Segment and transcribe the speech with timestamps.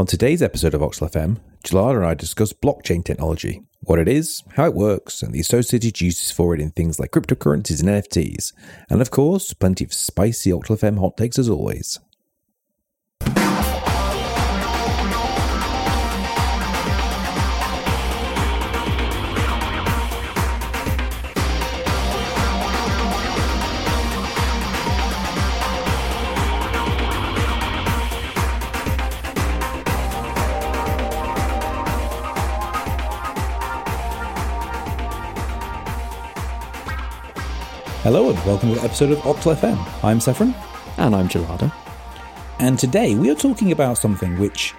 [0.00, 4.42] On today's episode of Voxel FM, Gelada and I discuss blockchain technology, what it is,
[4.54, 8.54] how it works, and the associated uses for it in things like cryptocurrencies and NFTs.
[8.88, 11.98] And of course, plenty of spicy Voxel FM hot takes as always.
[38.12, 39.78] Hello and welcome to the episode of Voxel FM.
[40.02, 40.52] I'm Saffron,
[40.96, 41.72] And I'm Gelada.
[42.58, 44.74] and today we are talking about something which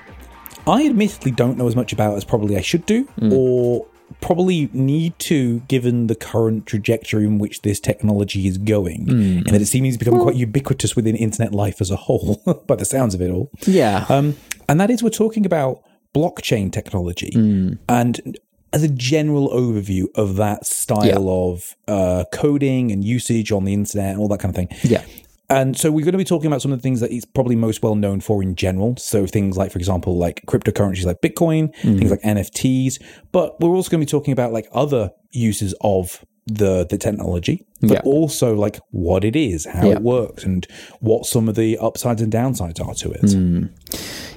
[0.67, 3.31] I admittedly don't know as much about as probably I should do, hmm.
[3.31, 3.88] or
[4.20, 9.38] probably need to, given the current trajectory in which this technology is going, hmm.
[9.38, 12.76] and that it seems to become quite ubiquitous within internet life as a whole, by
[12.76, 13.49] the sounds of it all.
[13.62, 14.07] Yeah.
[14.09, 14.35] Um,
[14.68, 15.82] and that is we're talking about
[16.13, 17.76] blockchain technology hmm.
[17.88, 18.38] and
[18.73, 21.18] as a general overview of that style Yeah.
[21.20, 24.70] of uh, coding and usage on the internet and all that kind of thing.
[24.84, 25.04] yeah.
[25.49, 27.57] And so we're going to be talking about some of the things that he's probably
[27.57, 28.96] most well known for in general.
[28.96, 33.01] So things like, for example, like cryptocurrencies like Bitcoin, things like NFTs.
[33.34, 37.65] But we're also going to be talking about like other uses of the the technology,
[37.81, 38.01] but Yeah.
[38.03, 39.93] also like what it is, how Yeah.
[39.93, 40.65] it works, and
[40.99, 43.31] what some of the upsides and downsides are to it.
[43.31, 43.65] Hmm.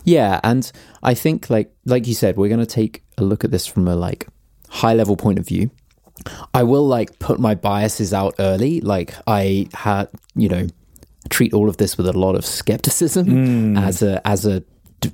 [0.05, 0.41] Yeah.
[0.44, 0.70] And
[1.02, 3.97] I think like like you said, we're gonna take a look at this from a
[3.97, 4.27] like
[4.69, 5.70] high level point of view.
[6.52, 8.80] I will like put my biases out early.
[8.80, 10.66] Like I had you know,
[11.30, 13.77] treat all of this with a lot of skepticism hmm.
[13.78, 14.62] as a as a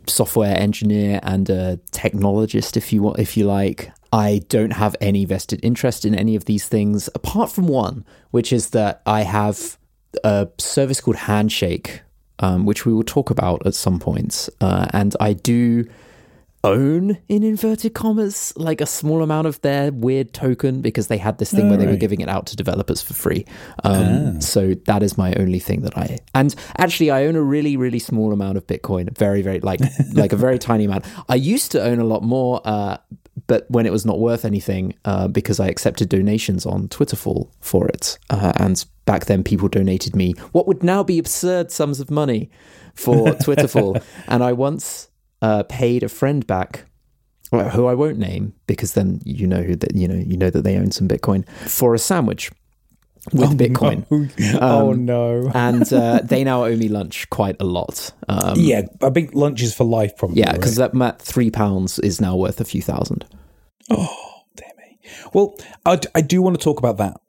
[0.07, 5.25] software engineer and a technologist if you want if you like i don't have any
[5.25, 9.79] vested interest in any of these things apart from one which is that i have
[10.25, 12.03] a service called handshake
[12.41, 15.85] um, which we will talk about at some points uh, and i do
[16.63, 21.39] own in inverted commas like a small amount of their weird token because they had
[21.39, 23.47] this thing where they were giving it out to developers for free.
[23.83, 27.77] Um, so that is my only thing that i and actually i own a really
[27.77, 29.81] really small amount of bitcoin very very like
[30.13, 31.07] like a very tiny amount.
[31.29, 32.99] I used to own a lot more uh,
[33.47, 37.89] but when it was not worth anything uh, because i accepted donations on twitterfall for
[37.89, 38.19] it.
[38.31, 42.51] Uh, and back then people donated me what would now be absurd sums of money
[42.95, 43.97] for twitterfall
[44.29, 45.09] and i once
[45.43, 46.85] uh, paid a friend back
[47.51, 50.77] who I won't name because then you know that you know you know that they
[50.77, 52.53] own some Bitcoin for a sandwich
[53.33, 54.05] with Bitcoin,
[54.61, 55.51] oh no.
[55.55, 58.13] and uh, they now owe me lunch quite a lot.
[58.29, 60.39] Um, yeah, I think lunch is for life, probably.
[60.41, 60.93] yeah, because right?
[60.93, 63.27] that three pounds is now worth a few thousand.
[63.91, 64.17] Oh,
[64.57, 64.99] damn me.
[65.35, 65.55] Well,
[65.85, 67.21] I, d- I do want to talk about that.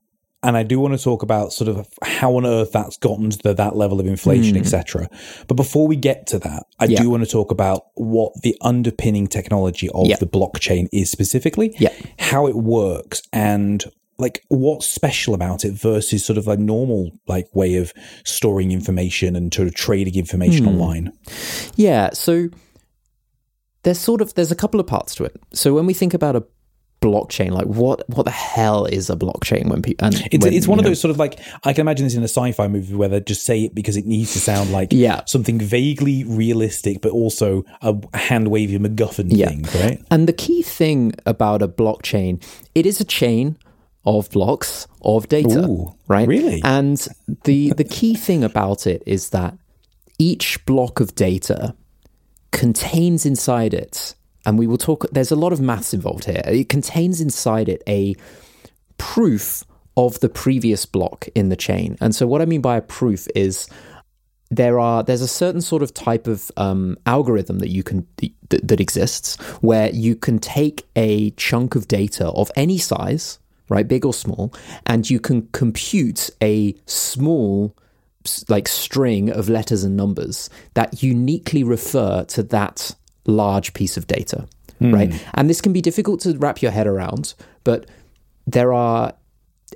[0.44, 3.38] And I do want to talk about sort of how on earth that's gotten to
[3.38, 5.07] the, that level of inflation, etc.
[5.47, 6.85] But before we get to that, I.
[6.85, 7.00] Yeah.
[7.03, 10.16] do want to talk about what the underpinning technology of Yeah.
[10.16, 11.94] the blockchain is specifically, Yeah.
[12.18, 13.84] how it works, and
[14.21, 17.91] like what's special about it versus sort of a normal like way of
[18.23, 20.69] storing information and sort of trading information Hmm.
[20.71, 21.13] online.
[21.75, 22.47] Yeah, so
[23.83, 25.35] there's sort of there's a couple of parts to it.
[25.53, 26.43] So when we think about a
[27.01, 30.67] blockchain, like what what the hell is a blockchain when people and It's, when, it's
[30.67, 32.93] one of know- those sort of like I can imagine this in a sci-fi movie
[32.93, 35.21] where they just say it because it needs to sound like Yeah.
[35.25, 39.49] something vaguely realistic, but also a hand wavy MacGuffin Yeah.
[39.49, 39.99] thing, right?
[40.11, 42.39] And the key thing about a blockchain,
[42.75, 43.57] it is a chain
[44.06, 46.28] of blocks of data, Ooh, right?
[46.28, 46.62] really?
[46.63, 46.97] And
[47.44, 49.57] the the key thing about it is that
[50.17, 51.75] each block of data
[52.51, 55.06] contains inside it, and we will talk.
[55.12, 56.41] There's a lot of maths involved here.
[56.45, 58.16] It contains inside it a
[58.97, 59.63] proof
[59.97, 61.97] of the previous block in the chain.
[62.01, 63.68] And so, what I mean by a proof is
[64.50, 68.06] there are there's a certain sort of type of um, algorithm that you can
[68.50, 73.39] that, that exists where you can take a chunk of data of any size
[73.71, 74.53] right big or small
[74.85, 77.75] and you can compute a small
[78.49, 82.93] like string of letters and numbers that uniquely refer to that
[83.25, 84.47] large piece of data
[84.81, 85.13] right?
[85.13, 85.29] Hmm.
[85.35, 87.33] And this can be difficult to wrap your head around
[87.63, 87.85] but
[88.45, 89.13] there are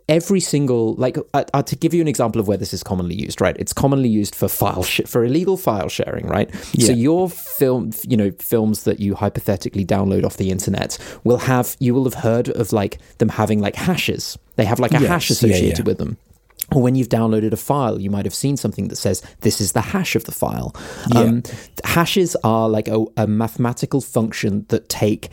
[0.08, 3.16] every single like uh, uh, to give you an example of where this is commonly
[3.16, 3.56] used right?
[3.58, 6.54] It's commonly used for file sh- for illegal file sharing right?
[6.80, 11.76] So your film you know films that you hypothetically download off the internet will have
[11.80, 14.38] you will have heard of like them having like hashes.
[14.58, 15.86] They have like a hash Yes, yeah, associated yeah.
[15.86, 16.18] with them.
[16.74, 19.74] Or when you've downloaded a file, you might have seen something that says this is
[19.74, 20.76] the hash of the file.
[21.16, 21.44] Um,
[21.84, 25.30] hashes are like a, a mathematical function that take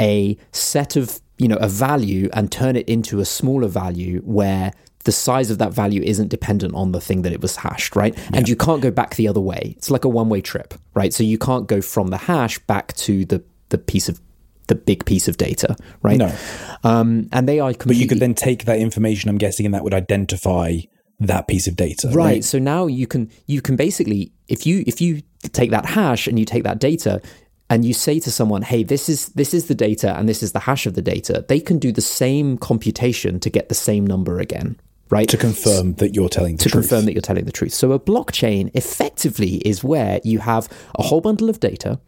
[0.00, 4.72] a set of, you know, a value and turn it into a smaller value where
[5.04, 8.18] the size of that value isn't dependent on the thing that it was hashed, right?
[8.34, 9.74] And you can't go back the other way.
[9.76, 11.14] It's like a one way trip, right?
[11.14, 14.20] So you can't go from the hash back to the the piece of
[14.66, 16.18] the big piece of data, right?
[16.18, 16.34] No.
[16.82, 19.74] Um, and they are completely But you could then take that information, I'm guessing, and
[19.74, 20.78] that would identify
[21.20, 22.10] that piece of data.
[22.12, 22.44] right.
[22.44, 25.22] So now you can you can basically if you if you
[25.52, 27.22] take that hash and you take that data
[27.68, 30.52] and you say to someone, "Hey, this is this is the data and this is
[30.52, 34.06] the hash of the data," they can do the same computation to get the same
[34.06, 34.76] number again,
[35.10, 35.28] right?
[35.28, 36.88] To confirm that you're telling the to truth.
[36.88, 37.74] confirm that you're telling the truth.
[37.74, 40.68] So a blockchain effectively is where you have
[40.98, 41.98] a whole bundle of data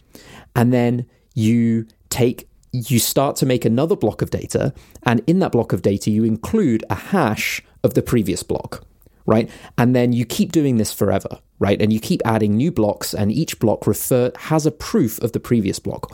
[0.55, 5.52] and then you take you start to make another block of data and in that
[5.52, 8.84] block of data you include a hash of the previous block
[9.28, 13.14] right and then you keep doing this forever right and you keep adding new blocks
[13.14, 16.10] and each block refer has a proof of the previous block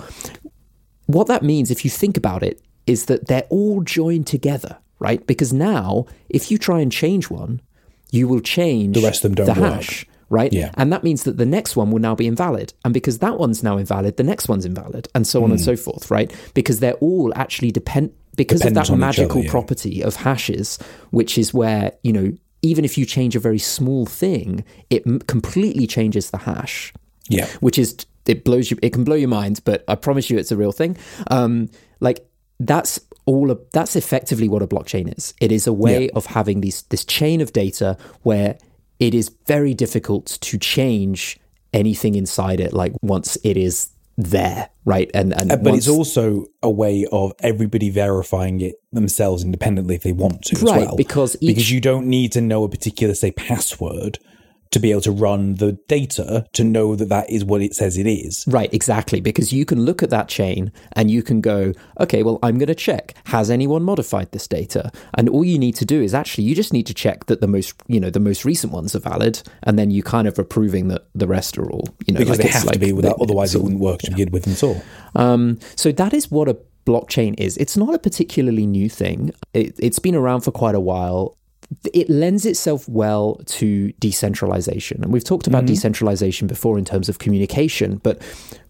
[1.06, 5.26] what that means, if you think about it, is that they're all joined together, right?
[5.26, 7.60] Because now, if you try and change one,
[8.10, 9.74] you will change The rest of them don't the work.
[9.74, 10.52] hash, right?
[10.52, 10.70] Yeah.
[10.74, 12.72] And that means that the next one will now be invalid.
[12.84, 15.76] And because that one's now invalid, the next one's invalid, and so on and so
[15.76, 16.32] forth, right?
[16.54, 18.68] Because they're all actually depend because Hmm.
[18.68, 19.50] Dependent of that each other, magical yeah.
[19.50, 20.78] property of hashes,
[21.10, 22.32] which is where, you know,
[22.70, 26.92] even if you change a very small thing, it m- completely changes the hash
[27.28, 27.46] Yeah.
[27.60, 27.88] which is
[28.26, 30.72] it blows you it can blow your mind but i promise you it's a real
[30.72, 30.96] thing
[31.36, 31.68] um
[32.00, 32.18] like
[32.58, 36.10] that's all of, that's effectively what a blockchain is it is a way Yeah.
[36.18, 37.88] of having these this chain of data
[38.22, 38.56] where
[38.98, 41.38] it is very difficult to change
[41.74, 45.96] anything inside it like once it is there right and and Uh, But once, it's
[45.96, 50.86] also a way of everybody verifying it themselves independently if they want to as Right,
[50.86, 50.96] well.
[50.96, 54.18] because each- because you don't need to know a particular, say, password
[54.70, 57.96] to be able to run the data to know that that is what it says
[57.96, 58.44] it is.
[58.48, 59.20] Right, exactly.
[59.20, 62.66] Because you can look at that chain and you can go, okay, well, I'm going
[62.68, 63.14] to check.
[63.26, 64.90] Has anyone modified this data?
[65.14, 67.46] And all you need to do is actually, you just need to check that the
[67.46, 70.44] most, you know, the most recent ones are valid, and then you kind of are
[70.44, 72.92] proving that the rest are all, you know, Because like they have like- to be,
[72.92, 74.82] without, otherwise it wouldn't work to begin with at all.
[75.14, 77.56] um, so that is what a blockchain is.
[77.58, 79.32] It's not a particularly new thing.
[79.54, 81.36] It, it's been around for quite a while.
[81.92, 85.74] It lends itself well to decentralization, and we've talked about mm-hmm.
[85.74, 87.96] decentralization before in terms of communication.
[87.96, 88.20] But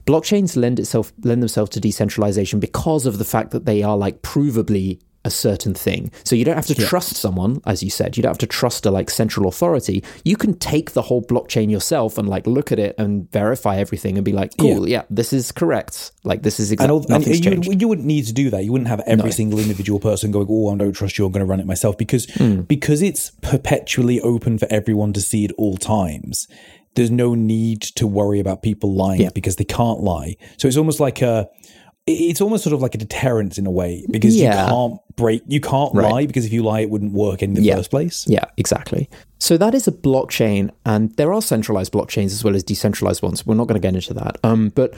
[0.07, 4.23] blockchains lend itself lend themselves to decentralization because of the fact that they are like
[4.23, 6.11] provably a certain thing.
[6.25, 8.17] So you don't have to trust someone, as you said.
[8.17, 10.05] You don't have to trust a like central authority.
[10.25, 14.17] You can take the whole blockchain yourself and like look at it and verify everything
[14.19, 16.13] and be like, cool, yeah, this is correct.
[16.25, 18.65] Like this is exactly all, and you, wouldn't need to do that.
[18.65, 21.25] You wouldn't have every single individual person going, "Oh, I don't trust you.
[21.27, 22.63] I'm going to run it myself," because Hmm.
[22.63, 26.47] because it's perpetually open for everyone to see at all times.
[26.97, 30.37] There's no need to worry about people lying because they can't lie.
[30.59, 31.49] So it's almost like a,
[32.07, 34.65] it's almost sort of like a deterrent in a way because Yeah.
[34.65, 37.63] you can't break, you can't lie because if you lie, it wouldn't work in the
[37.63, 37.77] Yeah.
[37.77, 38.25] first place.
[38.29, 39.09] Yeah, exactly.
[39.39, 43.47] So that is a blockchain, and there are centralized blockchains as well as decentralized ones.
[43.47, 44.39] We're not going to get into that.
[44.45, 44.95] Um, but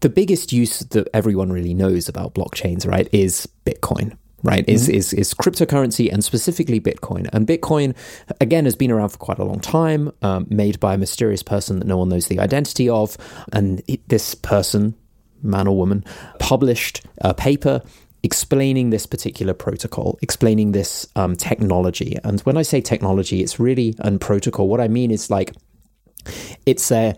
[0.00, 4.12] the biggest use that everyone really knows about blockchains, right, is Bitcoin.
[4.42, 7.28] Right, is, is is cryptocurrency and specifically Bitcoin.
[7.34, 7.94] And Bitcoin,
[8.40, 11.78] again, has been around for quite a long time, um, made by a mysterious person
[11.78, 13.18] that no one knows the identity of.
[13.52, 14.94] And it, this person,
[15.42, 16.04] man or woman,
[16.38, 17.82] published a paper
[18.22, 22.18] explaining this particular protocol, explaining this um, technology.
[22.22, 24.68] And when I say technology, it's really a protocol.
[24.68, 25.54] What I mean is like
[26.66, 27.14] it's a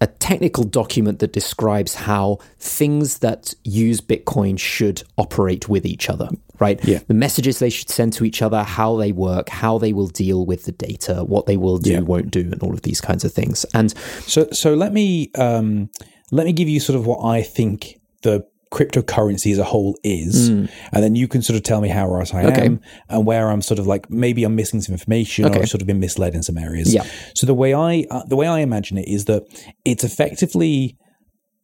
[0.00, 6.28] a technical document that describes how things that use Bitcoin should operate with each other,
[6.60, 6.78] right?
[6.84, 6.98] Yeah.
[7.08, 10.44] The messages they should send to each other, how they work, how they will deal
[10.44, 12.00] with the data, what they will do, Yeah.
[12.00, 13.64] won't do, and all of these kinds of things.
[13.74, 13.92] And
[14.26, 15.88] So, so let me um,
[16.30, 20.48] let me give you sort of what I think the cryptocurrency as a whole is,
[20.48, 22.44] and then you can sort of tell me how right I.
[22.52, 22.66] Okay.
[22.66, 25.80] am and where I'm sort of like maybe I'm missing some information or I've sort
[25.80, 26.92] of been misled in some areas.
[26.92, 27.04] Yeah.
[27.34, 29.44] So the way I uh, the way I imagine it is that
[29.86, 30.98] it's effectively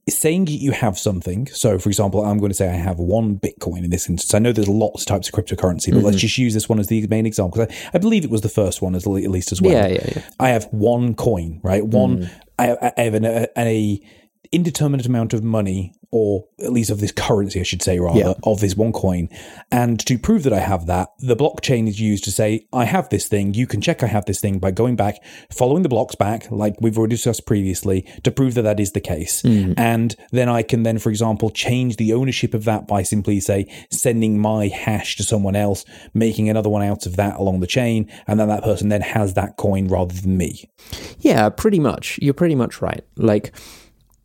[0.09, 1.47] saying you have something.
[1.47, 4.35] So, for example, I'm going to say I have one Bitcoin in this instance.
[4.35, 6.05] I know there's lots of types of cryptocurrency, but Mm-hmm.
[6.07, 7.63] let's just use this one as the main example.
[7.63, 9.73] I, I believe it was the first one, as, at least as well.
[9.73, 10.23] Yeah, yeah, yeah.
[10.39, 11.85] I have one coin, right?
[11.87, 12.31] One, Mm.
[12.59, 14.01] I, I have an, a, a
[14.53, 18.35] indeterminate amount of money, or at least of this currency, I should say, rather, Yeah.
[18.45, 19.29] of this one coin.
[19.73, 23.09] And to prove that I have that, the blockchain is used to say, I have
[23.09, 23.53] this thing.
[23.55, 25.17] You can check I have this thing by going back,
[25.51, 29.01] following the blocks back, like we've already discussed previously, to prove that that is the
[29.01, 29.43] case.
[29.43, 29.75] Mm.
[29.77, 33.67] And then I can then, for example, change the ownership of that by simply, say,
[33.91, 38.09] sending my hash to someone else, making another one out of that along the chain.
[38.29, 40.71] And then that person then has that coin rather than me.
[41.19, 42.21] Yeah, pretty much.
[42.23, 43.05] You're pretty much right.
[43.17, 43.53] Like,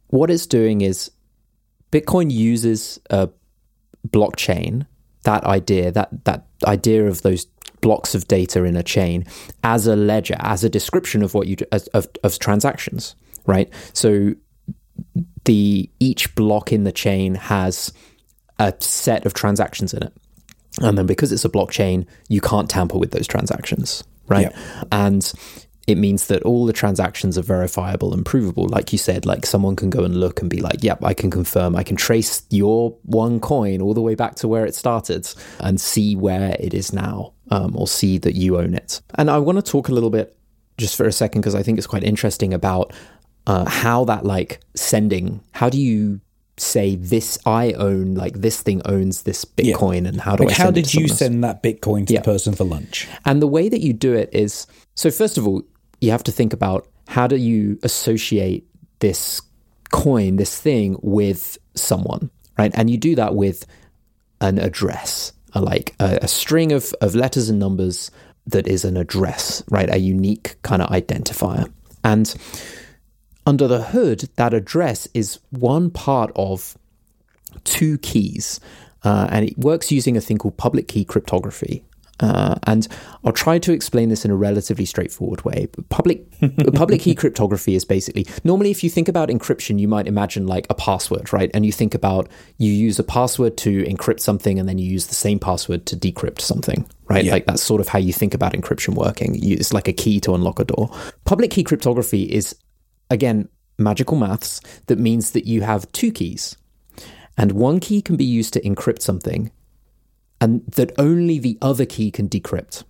[0.09, 1.11] what it's doing is
[1.91, 3.29] Bitcoin uses a
[4.07, 4.85] blockchain,
[5.23, 7.45] that idea, that that idea of those
[7.81, 9.25] blocks of data in a chain
[9.63, 13.71] as a ledger, as a description of what you do, as, of, of transactions, right?
[13.93, 14.35] So
[15.45, 17.93] the each block in the chain has
[18.59, 20.13] a set of transactions in it.
[20.81, 24.51] And then because it's a blockchain, you can't tamper with those transactions, right?
[24.91, 25.31] And
[25.89, 28.67] it means that all the transactions are verifiable and provable.
[28.67, 31.29] Like you said, like someone can go and look and be like, yep, I can
[31.31, 35.27] confirm, I can trace your one coin all the way back to where it started
[35.59, 39.01] and see where it is now, um, or see that you own it.
[39.15, 40.35] And I want to talk a little bit
[40.77, 42.93] just for a second because I think it's quite interesting about
[43.47, 46.21] uh, how that like sending, how do you
[46.57, 50.63] say this I own like this thing owns this Bitcoin and how do Like, I
[50.63, 51.17] how did you else?
[51.17, 52.19] send that Bitcoin to Yeah.
[52.19, 53.07] the person for lunch?
[53.25, 55.63] And the way that you do it is so, first of all,
[56.01, 58.67] you have to think about how do you associate
[58.99, 59.41] this
[59.91, 62.71] coin, this thing, with someone, right?
[62.75, 63.65] And you do that with
[64.41, 68.11] an address, a, like a, a string of, of letters and numbers
[68.47, 69.89] that is an address, right?
[69.89, 71.71] A unique kind of identifier.
[72.03, 72.33] And
[73.45, 76.77] under the hood, that address is one part of
[77.63, 78.59] two keys,
[79.03, 81.83] uh, and it works using a thing called public key cryptography.
[82.19, 82.87] Uh, and
[83.23, 85.67] I'll try to explain this in a relatively straightforward way.
[85.71, 86.25] But public
[86.73, 90.67] public key cryptography is basically normally, if you think about encryption, you might imagine like
[90.69, 91.49] a password, right?
[91.53, 95.07] And you think about you use a password to encrypt something, and then you use
[95.07, 97.23] the same password to decrypt something, right?
[97.23, 97.33] Yeah.
[97.33, 99.35] Like that's sort of how you think about encryption working.
[99.35, 100.89] You- It's like a key to unlock a door.
[101.25, 102.55] Public key cryptography is
[103.09, 103.47] again
[103.77, 106.57] magical maths that means that you have two keys
[107.37, 109.51] and one key can be used to encrypt something
[110.41, 112.83] and that only the other key can decrypt.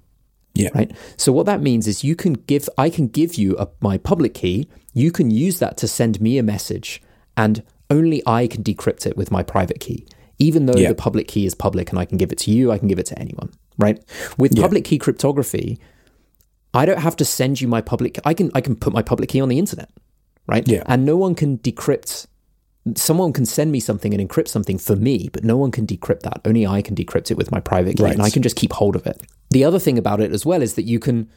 [0.56, 0.70] Yeah.
[0.74, 0.92] right?
[1.16, 4.34] So what that means is you can give i can give you a, my public
[4.34, 4.68] key.
[4.94, 7.02] You can use that to send me a message
[7.38, 10.06] and only i can decrypt it with my private key.
[10.38, 10.90] Even though Yeah.
[10.90, 13.00] the public key is public and i can give it to you i can give
[13.00, 13.52] it to anyone.
[13.78, 14.04] Right?
[14.38, 15.80] With public key cryptography
[16.74, 19.30] i don't have to send you my public i can i can put my public
[19.30, 19.90] key on the internet.
[20.48, 20.68] Right?
[20.68, 20.84] Yeah.
[20.88, 22.26] and no one can decrypt
[22.98, 26.22] someone can send me something and encrypt something for me, but no one can decrypt
[26.22, 26.42] that.
[26.46, 28.14] Only I can decrypt it with my private key, Right.
[28.14, 29.22] and I can just keep hold of it.
[29.52, 31.28] The other thing about it as well is that you can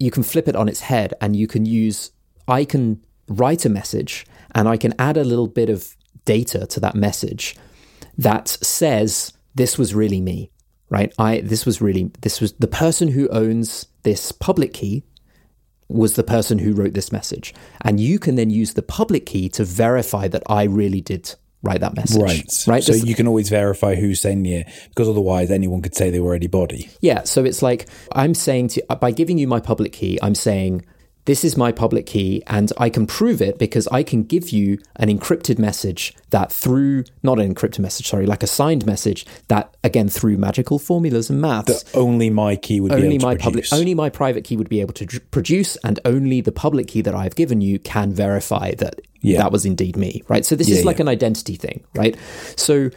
[0.00, 2.12] you can flip it on its head, and you can use
[2.46, 4.24] I can write a message,
[4.54, 7.56] and I can add a little bit of data to that message
[8.16, 10.50] that says this was really me,
[10.88, 11.12] right?
[11.18, 15.04] I this was really this was the person who owns this public key
[15.88, 17.54] was the person who wrote this message.
[17.82, 21.80] And you can then use the public key to verify that I really did write
[21.80, 22.22] that message.
[22.22, 22.64] Right.
[22.66, 22.84] Right.
[22.84, 26.34] So you can always verify who's sending it because otherwise anyone could say they were
[26.34, 26.88] anybody.
[27.00, 27.24] yeah.
[27.24, 30.84] So it's like I'm saying to, by giving you my public key, I'm saying,
[31.28, 34.78] this is my public key, and I can prove it because I can give you
[34.96, 39.76] an encrypted message that through, not an encrypted message, sorry, like a signed message that,
[39.84, 43.66] again, through magical formulas and maths, Only my key would be only able my public
[43.72, 47.14] only my private key would be able to produce and only the public key that
[47.14, 49.38] i've given you can verify that Yeah.
[49.42, 51.02] that was indeed me right so this Yeah, is like yeah.
[51.02, 52.16] an identity thing right
[52.56, 52.88] so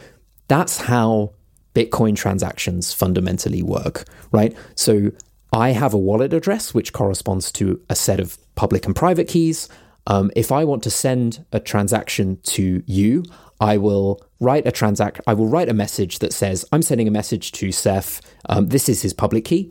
[0.48, 1.32] that's how
[1.74, 5.10] bitcoin transactions fundamentally work right so
[5.52, 9.68] i have a wallet address which corresponds to a set of public and private keys
[10.06, 13.22] um, if i want to send a transaction to you
[13.62, 15.20] I will write a transact.
[15.24, 18.20] I will write a message that says, "I'm sending a message to Seth.
[18.48, 19.70] Um, this is his public key,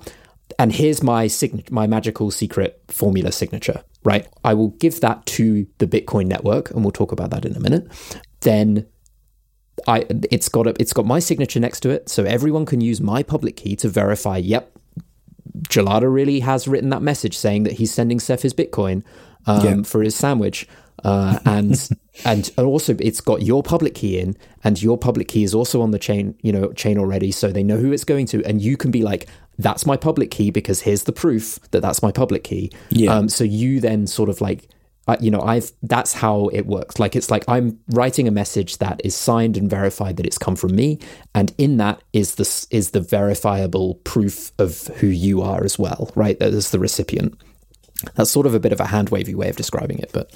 [0.57, 4.27] and here's my sign- my magical secret formula signature." Right.
[4.45, 7.59] I will give that to the Bitcoin network, and we'll talk about that in a
[7.59, 7.85] minute.
[8.39, 8.85] Then
[9.87, 13.01] I it's got a, it's got my signature next to it, so everyone can use
[13.01, 14.37] my public key to verify.
[14.37, 14.71] Yep,
[15.67, 19.03] Gelada really has written that message saying that he's sending Seth his Bitcoin
[19.45, 19.81] um, Yeah.
[19.83, 20.67] for his sandwich,
[21.03, 21.89] uh, and
[22.25, 25.91] and also it's got your public key in, and your public key is also on
[25.91, 28.77] the chain, you know, chain already, so they know who it's going to, and you
[28.77, 29.27] can be like,
[29.57, 32.71] that's my public key because here's the proof that that's my public key.
[32.89, 33.13] Yeah.
[33.15, 34.67] Um, so you then sort of like.
[35.11, 36.97] Uh, you know, I've that's how it works.
[36.97, 40.55] Like it's like I'm writing a message that is signed and verified that it's come
[40.55, 40.99] from me,
[41.35, 46.11] and in that is this is the verifiable proof of who you are as well,
[46.15, 46.41] right?
[46.41, 47.37] As the recipient.
[48.15, 50.31] That's sort of a bit of a hand wavy way of describing it, but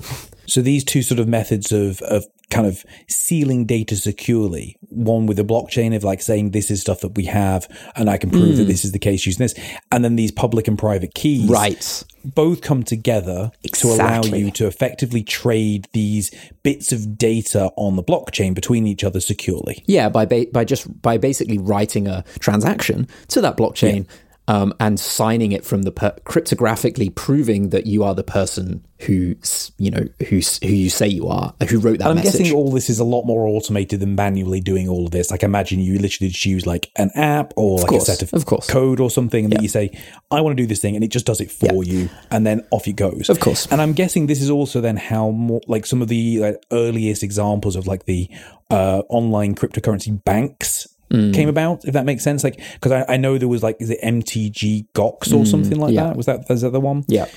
[0.48, 5.40] So these two sort of methods of of kind of sealing data securely, one with
[5.40, 8.50] a blockchain of like saying this is stuff that we have and I can prove
[8.52, 8.56] Hmm.
[8.58, 9.56] that this is the case using this,
[9.92, 14.68] and then these public and private keys, right, both come together to allow you to
[14.68, 16.30] effectively trade these
[16.62, 19.84] bits of data on the blockchain between each other securely.
[19.88, 24.06] yeah, by ba- by just by basically writing a transaction to that blockchain.
[24.48, 29.36] Um, and signing it from the per- cryptographically proving that you are the person who
[29.78, 32.08] you know who who you say you are, who wrote that.
[32.08, 32.40] I'm message.
[32.40, 35.32] guessing all this is a lot more automated than manually doing all of this.
[35.32, 38.34] Like, imagine you literally just use like an app or like course, a set of,
[38.34, 38.70] of course.
[38.70, 39.92] code or something, and then you say,
[40.32, 42.66] "I want to do this thing," and it just does it for you, and then
[42.72, 43.30] off it goes.
[43.30, 43.68] Of course.
[43.72, 47.24] And I'm guessing this is also then how more like some of the like, earliest
[47.24, 48.30] examples of like the
[48.70, 50.88] uh, online cryptocurrency banks.
[51.16, 51.34] Mm.
[51.34, 53.90] Came about, if that makes sense, like because I, I know there was like is
[53.90, 56.04] it MTG Gox or something like Mm, yeah.
[56.06, 56.16] that?
[56.18, 56.26] Was
[56.62, 57.04] that the one?
[57.08, 57.28] Yeah.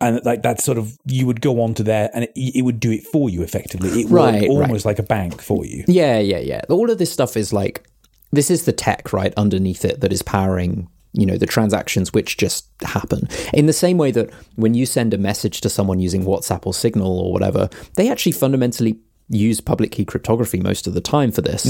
[0.00, 2.90] and like that sort of you would go onto there and it, it would do
[2.90, 4.50] it for you effectively it Right, worked right.
[4.50, 6.62] almost like a bank for you Yeah, yeah, yeah.
[6.68, 7.86] All of this stuff is like
[8.32, 12.36] this is the tech right underneath it that is powering you know the transactions which
[12.38, 16.24] just happen in the same way that when you send a message to someone using
[16.24, 18.98] WhatsApp or Signal or whatever, they actually fundamentally
[19.32, 21.64] use public key cryptography most of the time for this.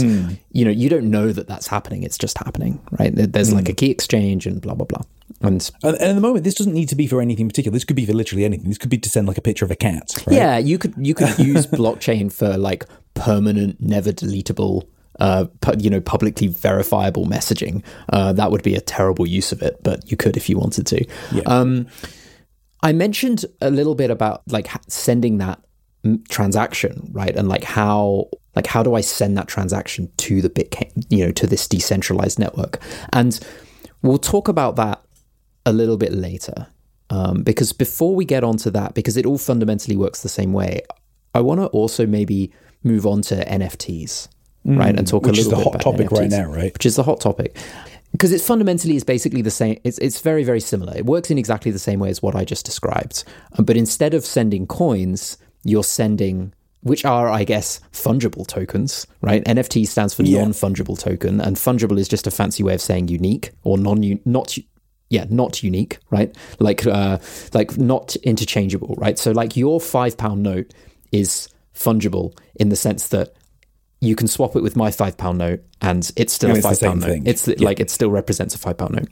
[0.51, 3.15] You know, you don't know that that's happening; it's just happening, right?
[3.15, 5.03] There- There's like a key exchange and blah blah blah.
[5.41, 7.97] And and, at the moment this doesn't need to be for anything particular this could
[7.97, 10.23] be for literally anything this could be to send like a picture of a cat
[10.27, 10.37] right?
[10.37, 14.87] Yeah, you could you could use blockchain for like permanent, never deletable,
[15.21, 17.83] uh, pu- you know, publicly verifiable messaging.
[18.11, 20.87] Uh, that would be a terrible use of it, but you could if you wanted
[20.89, 21.05] to.
[21.47, 21.87] Um,
[22.83, 25.65] I mentioned a little bit about like ha- sending that mm,
[26.29, 31.07] transaction, right, and like how like how do I send that transaction to the Bitcoin,
[31.09, 32.81] you know, to this decentralized network,
[33.13, 33.39] and
[34.03, 35.03] we'll talk about that
[35.65, 36.67] a little bit later.
[37.11, 40.81] Um, because before we get onto that, because it all fundamentally works the same way,
[41.35, 42.53] I want to also maybe
[42.85, 44.29] move on to NFTs,
[44.65, 46.73] right, and talk which a is little the bit hot about topic right now right
[46.73, 47.57] which is the hot topic.
[48.13, 49.79] Because it fundamentally is basically the same.
[49.85, 50.95] It's it's very very similar.
[50.97, 53.25] It works in exactly the same way as what I just described.
[53.59, 56.53] But instead of sending coins, you're sending
[56.85, 59.45] which are, I guess, fungible tokens, right?
[59.45, 60.41] NFT stands for Yeah.
[60.43, 64.59] non-fungible token, and fungible is just a fancy way of saying unique or non not
[65.09, 66.37] yeah not unique, right?
[66.59, 67.19] Like uh,
[67.55, 69.17] like not interchangeable, right?
[69.17, 70.75] So like your five pound note
[71.13, 73.33] is fungible in the sense that
[74.01, 76.67] you can swap it with my five pound note and it's still And a it's
[76.67, 77.07] five pound note.
[77.07, 77.27] thing.
[77.27, 79.09] It's like it still represents a five pound note.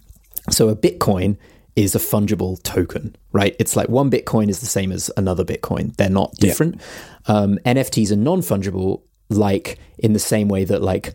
[0.51, 1.37] So a Bitcoin
[1.77, 3.55] is a fungible token, right?
[3.59, 5.95] It's like one Bitcoin is the same as another Bitcoin.
[5.97, 6.81] They're not different.
[7.27, 11.15] Um, NFTs are non fungible, like in the same way that like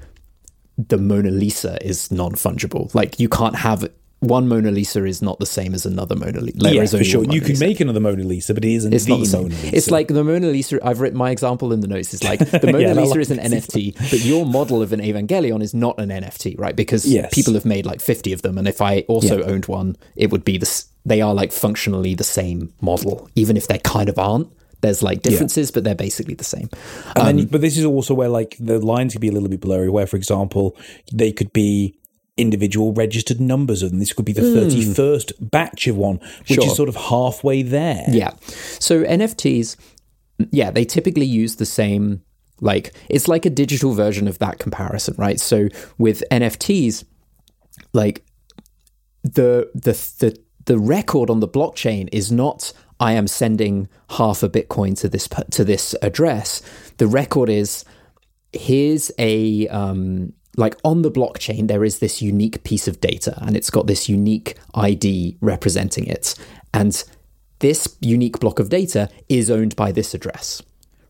[0.78, 2.94] the Mona Lisa is non fungible.
[2.96, 3.90] Like you can't have
[4.26, 6.74] one Mona Lisa is not the same as another Mona Lisa.
[6.74, 7.64] Yeah for sure you Lisa.
[7.66, 9.44] make another Mona Lisa but it isn't It's the, not the same.
[9.44, 10.80] Mona Lisa It's like the Mona Lisa.
[10.86, 12.14] I've written my example in the notes.
[12.14, 13.40] It's like the Mona Yeah, Lisa is an.
[13.40, 16.76] NFT, but your model of an Evangelion is not an NFT, right?
[16.76, 17.34] Because Yes.
[17.34, 19.46] people have made like fifty of them, and if I also Yeah.
[19.46, 20.86] owned one, it would be this.
[21.06, 24.48] They are like functionally the same model, even if they kind of aren't.
[24.82, 26.70] There's like differences, but they're basically the same.
[27.16, 29.50] And Um, then, but this is also where like the lines could be a little
[29.50, 29.90] bit blurry.
[29.90, 30.76] Where, for example,
[31.14, 31.96] they could be
[32.38, 36.18] individual registered numbers, and this could be the thirty first batch of one,
[36.48, 36.54] which Hmm.
[36.56, 36.66] Sure.
[36.66, 38.04] is sort of halfway there.
[38.10, 38.32] Yeah.
[38.80, 39.76] So NFTs,
[40.52, 42.22] yeah, they typically use the same,
[42.60, 45.40] like, it's like a digital version of that comparison, right?
[45.40, 47.06] So with NFTs,
[47.94, 48.26] like,
[49.24, 54.48] the, the, the, the record on the blockchain is not I am sending half a
[54.50, 56.62] Bitcoin to this to this address.
[56.98, 57.84] The record is
[58.54, 63.56] here's a um, like on the blockchain there is this unique piece of data and
[63.58, 66.36] it's got this unique id representing it
[66.74, 67.04] and
[67.60, 70.62] this unique block of data is owned by this address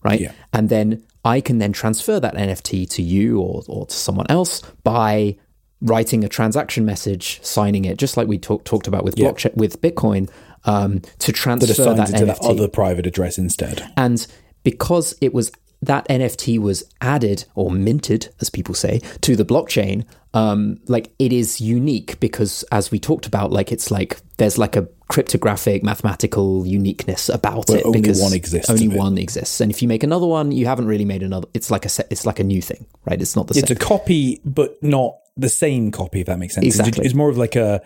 [0.03, 0.31] right Yeah.
[0.53, 4.62] and then i can then transfer that nft to you or, or to someone else
[4.84, 5.38] by
[5.81, 9.81] writing a transaction message signing it just like we talk, talked about with blockchain with
[9.81, 10.29] bitcoin
[10.67, 13.88] um, to transfer That that it to NFT that other private address instead.
[13.97, 14.25] and
[14.63, 15.51] because it was
[15.86, 21.32] that NFT was added or minted, as people say, to the blockchain, um, like it
[21.32, 26.65] is unique because, as we talked about, like it's like there's like a cryptographic mathematical
[26.65, 27.86] uniqueness about Where it.
[27.86, 30.88] only because one exists Only one exists, and if you make another one, you haven't
[30.88, 31.48] really made another.
[31.54, 32.08] It's like a set.
[32.10, 33.21] It's like a new thing, right?
[33.21, 33.63] It's not the same.
[33.63, 33.78] It's same.
[33.78, 36.19] a copy, but not the same copy.
[36.21, 37.06] If that makes sense, It's- Exactly.
[37.06, 37.82] It's more of like a,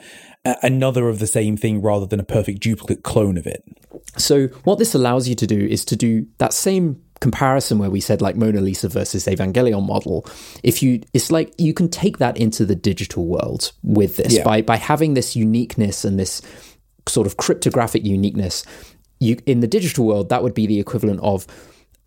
[0.46, 3.64] a another of the same thing rather than a perfect duplicate clone of it.
[4.18, 8.00] So what this allows you to do is to do that same comparison where we
[8.00, 10.26] said like Mona Lisa versus Evangelion model.
[10.64, 14.44] If you it's like you can take that into the digital world with this Yeah.
[14.44, 16.42] by by having this uniqueness and this
[17.08, 18.64] sort of cryptographic uniqueness.
[19.20, 21.46] You in the digital world that would be the equivalent of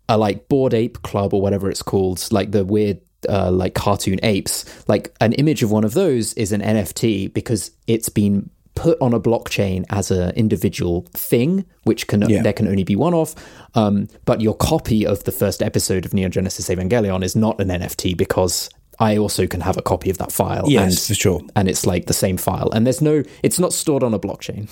[0.09, 2.99] a like Bored Ape club or whatever it's called, like the weird
[3.29, 4.65] uh, like cartoon apes.
[4.87, 9.13] Like an image of one of those is an NFT because it's been put on
[9.13, 12.41] a blockchain as an individual thing, which can Yeah.
[12.41, 13.35] there can only be one of.
[13.75, 17.69] Um, but your copy of the first episode of Neon Genesis Evangelion is not an
[17.69, 20.65] NFT because I also can have a copy of that file.
[20.69, 21.41] Yes, and, for sure.
[21.55, 22.69] And it's like the same file.
[22.71, 24.69] And there's no, it's not stored on a blockchain.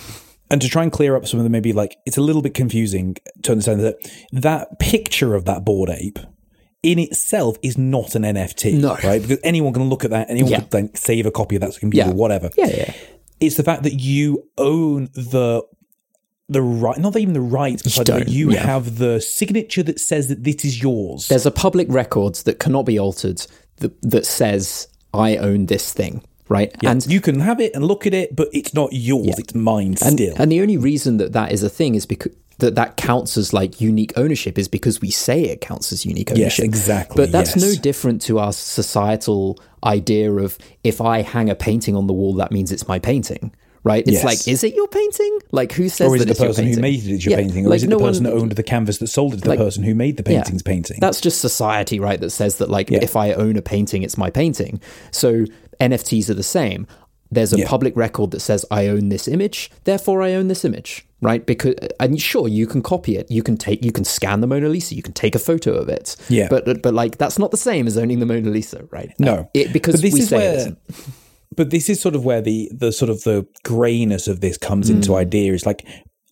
[0.50, 2.54] And to try and clear up some of the maybe like it's a little bit
[2.54, 3.98] confusing to understand that
[4.32, 6.20] that picture of that Bored Ape
[6.84, 8.98] in itself is not an NFT, No.
[9.04, 9.22] right?
[9.22, 10.60] Because anyone can look at that, anyone Yeah.
[10.62, 12.14] can save a copy of that to a computer, Yeah.
[12.16, 12.50] whatever.
[12.58, 12.94] Yeah, yeah.
[13.41, 15.63] It's the fact that you own the
[16.47, 18.62] the right, not even the rights, but don't, you yeah.
[18.62, 21.30] have the signature that says that this is yours.
[21.30, 23.45] There's a public record that cannot be altered
[23.77, 26.75] that, that says, I own this thing, right?
[26.84, 29.95] And you can have it and look at it, but it's not yours; it's mine
[30.04, 30.36] and, still.
[30.38, 33.54] and the only reason that that is a thing is because that that counts as
[33.54, 36.60] like unique ownership is because we say it counts as unique ownership.
[36.60, 37.62] Yes, exactly, But that's yes.
[37.65, 42.34] no different to our societal idea of if I hang a painting on the wall,
[42.36, 43.54] that means it's my painting.
[43.84, 44.04] Right?
[44.08, 44.24] It's Yes.
[44.24, 45.39] like, is it your painting?
[45.52, 47.38] Like, who says or is that it the person who made it is your Yeah,
[47.38, 49.34] painting, or like, is it no the person one- that owned the canvas that sold
[49.34, 50.97] it to the person who made the painting's painting?
[51.02, 52.21] That's just society, right?
[52.21, 54.80] That says that like if I own a painting, it's my painting.
[55.10, 55.45] So
[55.80, 56.86] NFTs are the same.
[57.32, 57.67] There's a Yeah.
[57.67, 61.46] public record that says I own this image, therefore I own this image, right?
[61.46, 64.67] Because and sure you can copy it, you can take, you can scan the Mona
[64.70, 66.48] Lisa, you can take a photo of it, Yeah.
[66.50, 69.12] But but like that's not the same as owning the Mona Lisa, right?
[69.20, 69.50] No.
[69.54, 70.78] it, because this we is say where- it isn't.
[71.56, 74.89] but this is sort of where the the sort of the grayness of this comes
[74.89, 74.96] Hmm.
[74.98, 75.86] into idea is like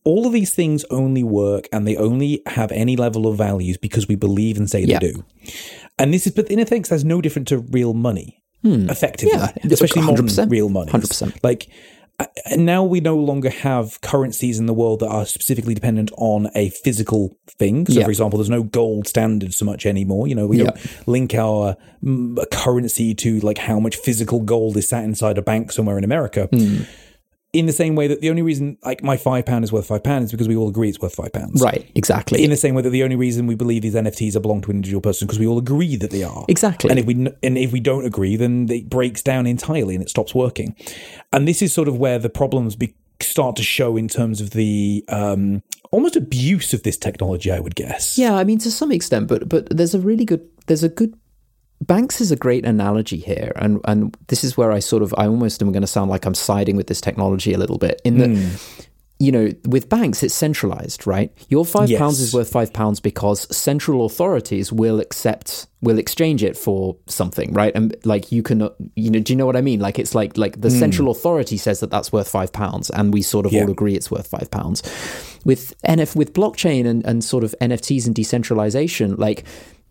[0.05, 4.07] all of these things only work and they only have any level of values because
[4.07, 4.99] we believe and say Yeah.
[4.99, 5.23] they do.
[5.97, 9.57] And this is, but in effect, that's no different to real money, effectively, Hmm.
[9.63, 10.49] Yeah, especially modern 100%.
[10.51, 10.91] real money.
[10.91, 11.37] 100%.
[11.43, 11.67] Like
[12.19, 12.25] uh,
[12.57, 16.69] now, we no longer have currencies in the world that are specifically dependent on a
[16.69, 17.85] physical thing.
[17.87, 20.27] So, for example, there's no gold standard so much anymore.
[20.27, 24.89] You know, we don't link our mm, currency to like how much physical gold is
[24.89, 26.49] sat inside a bank somewhere in America.
[26.51, 26.81] Hmm.
[27.51, 30.03] In the same way that the only reason, like my five pound is worth five
[30.03, 31.62] pounds, is because we all agree it's worth five pounds.
[31.62, 32.43] Right, exactly.
[32.43, 34.69] In the same way that the only reason we believe these NFTs are belong to
[34.69, 36.45] an individual person because we all agree that they are.
[36.47, 36.91] Exactly.
[36.91, 40.09] And if we and if we don't agree, then it breaks down entirely and it
[40.09, 40.75] stops working.
[41.33, 44.51] And this is sort of where the problems be, start to show in terms of
[44.51, 47.51] the um, almost abuse of this technology.
[47.51, 48.15] I would guess.
[48.15, 51.17] Yeah, I mean to some extent, but but there's a really good there's a good
[51.81, 55.27] Banks is a great analogy here, and and this is where I sort of I
[55.27, 58.17] almost am going to sound like I'm siding with this technology a little bit in
[58.17, 58.29] that.
[58.29, 58.55] Hmm.
[59.21, 61.29] You know, with banks, it's centralized, right?
[61.49, 61.99] Your five Yes.
[61.99, 67.51] pounds is worth five pounds because central authorities will accept, will exchange it for something,
[67.51, 67.73] right?
[67.75, 69.81] And like you can, you know, do you know what I mean?
[69.81, 73.21] Like it's like like the central authority says that that's worth five pounds, and we
[73.21, 73.51] sort of.
[73.51, 73.63] Yeah.
[73.63, 74.81] all agree it's worth five pounds.
[75.43, 79.43] With NF, with blockchain and and sort of NFTs and decentralization, like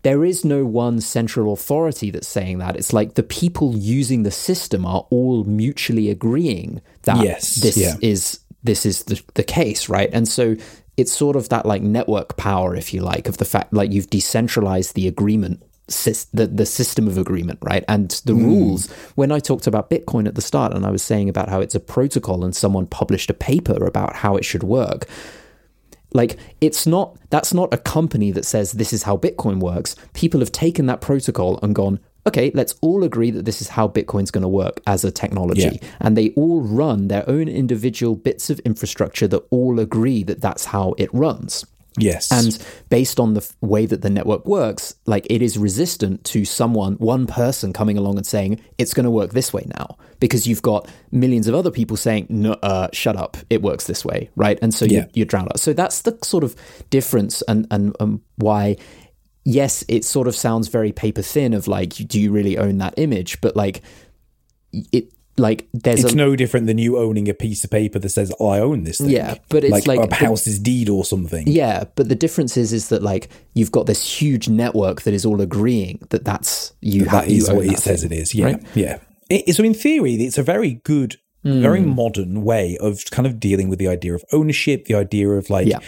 [0.03, 2.77] there is no one central authority that's saying that.
[2.77, 7.97] It's like the people using the system are all mutually agreeing that Yes, this yeah.
[8.01, 10.11] is this is the, the case, right?
[10.13, 10.57] And so
[10.97, 14.11] it's sort of that like network power, if you like, of the fact like you've
[14.11, 15.63] decentralized the agreement.
[16.35, 17.83] The, the system of agreement, right?
[17.89, 18.45] And the hmm.
[18.45, 18.91] rules.
[19.15, 21.75] When I talked about Bitcoin at the start and I was saying about how it's
[21.75, 25.09] a protocol and someone published a paper about how it should work,
[26.13, 29.97] like it's not that's not a company that says this is how bitcoin works.
[30.15, 33.87] People have taken that protocol and gone okay let's all agree that this is how
[33.87, 35.79] bitcoin's going to work as a technology.
[35.81, 35.89] Yeah.
[36.01, 40.67] and they all run their own individual bits of infrastructure that all agree that that's
[40.67, 41.65] how it runs
[42.01, 42.31] Yes.
[42.33, 42.59] and
[42.89, 46.95] based on the f- way that the network works, like it is resistant to someone,
[46.95, 50.63] one person coming along and saying it's going to work this way now, because you've
[50.63, 54.59] got millions of other people saying, no, uh, shut up, it works this way, right?
[54.63, 55.01] And so Yeah.
[55.01, 55.61] you, you're drowned out.
[55.61, 56.57] So that's the sort of
[56.91, 58.77] difference and, and, and why,
[59.45, 62.95] yes, it sort of sounds very paper thin of like, do you really own that
[62.97, 63.41] image?
[63.41, 63.83] But like,
[64.93, 68.09] it, like there's it's a no different than you owning a piece of paper that
[68.09, 71.47] says, "Oh, I own this thing." Yeah, but it's like- a house's deed or something.
[71.47, 75.25] Yeah, but the difference is is that like you've got this huge network that is
[75.25, 78.35] all agreeing that that's you have that is what it that says thing, it is.
[78.35, 78.63] Yeah, right?
[78.75, 78.99] yeah.
[79.31, 81.95] It- so in theory, it's a very good, very hmm.
[81.95, 85.67] modern way of kind of dealing with the idea of ownership, the idea of like.
[85.67, 85.81] Yeah.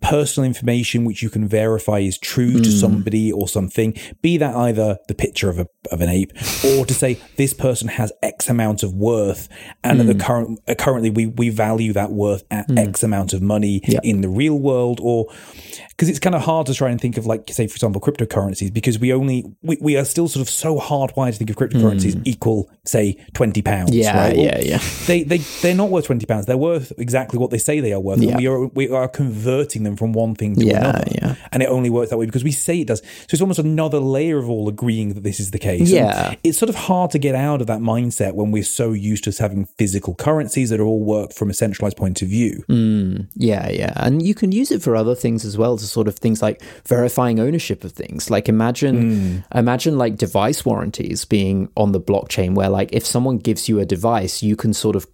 [0.00, 2.76] Personal information which you can verify is true to hmm.
[2.76, 6.32] somebody or something, be that either the picture of a of an ape
[6.64, 9.48] or to say this person has X amount of worth,
[9.82, 10.20] and at the hmm.
[10.20, 12.78] current uh, currently we we value that worth at hmm.
[12.78, 15.26] X amount of money in the real world, or
[15.96, 18.72] because it's kind of hard to try and think of like say for example cryptocurrencies
[18.72, 22.20] because we only we, we are still sort of so hardwired to think of cryptocurrencies
[22.26, 24.36] equal say 20 pounds Yeah, right?
[24.36, 24.80] Yeah, yeah.
[25.06, 28.00] they they they're not worth 20 pounds they're worth exactly what they say they are
[28.00, 28.36] worth Yeah.
[28.36, 31.04] we are we are converting them from one thing to Yeah, another.
[31.12, 31.34] yeah.
[31.52, 33.00] And it only works that way because we say it does.
[33.00, 35.80] So it's almost another layer of all agreeing that this is the case.
[35.80, 36.34] And Yeah.
[36.44, 39.32] it's sort of hard to get out of that mindset when we're so used to
[39.42, 42.64] having physical currencies that are all work from a centralized point of view.
[42.68, 43.92] Mm, yeah, yeah.
[43.96, 46.62] And you can use it for other things as well, to sort of things like
[46.86, 48.30] verifying ownership of things.
[48.30, 49.58] Like imagine mm.
[49.58, 53.84] imagine like device warranties being on the blockchain where like if someone gives you a
[53.84, 55.06] device, you can sort of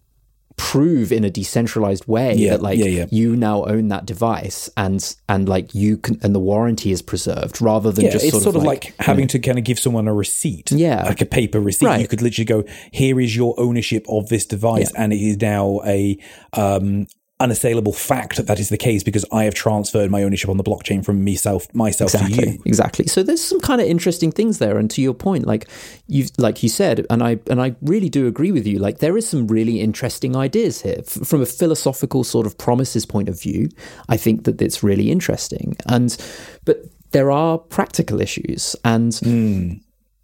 [0.56, 3.06] prove in a decentralized way Yeah, that like yeah, yeah.
[3.10, 7.60] you now own that device and and like you can and the warranty is preserved
[7.60, 10.14] rather than Yeah, just it's sort, of like, having to kind of give someone a
[10.14, 10.70] receipt.
[10.72, 11.04] Yeah.
[11.04, 11.86] Like a paper receipt.
[11.86, 12.00] Right.
[12.00, 14.92] You could literally go, here is your ownership of this device.
[14.94, 16.18] And it is now a
[16.52, 17.06] um,
[17.42, 20.62] unassailable fact that that is the case because I have transferred my ownership on the
[20.62, 22.62] blockchain from myself myself to exactly you.
[22.64, 23.06] exactly.
[23.06, 25.68] So there's some kind of interesting things there and to your point like
[26.06, 29.16] you like you said and i and i really do agree with you like there
[29.16, 30.98] is some really interesting ideas here.
[30.98, 33.68] F- from a philosophical sort of promises point of view
[34.08, 35.76] i think that it's really interesting.
[35.86, 36.16] And
[36.64, 36.76] but
[37.10, 39.12] there are practical issues and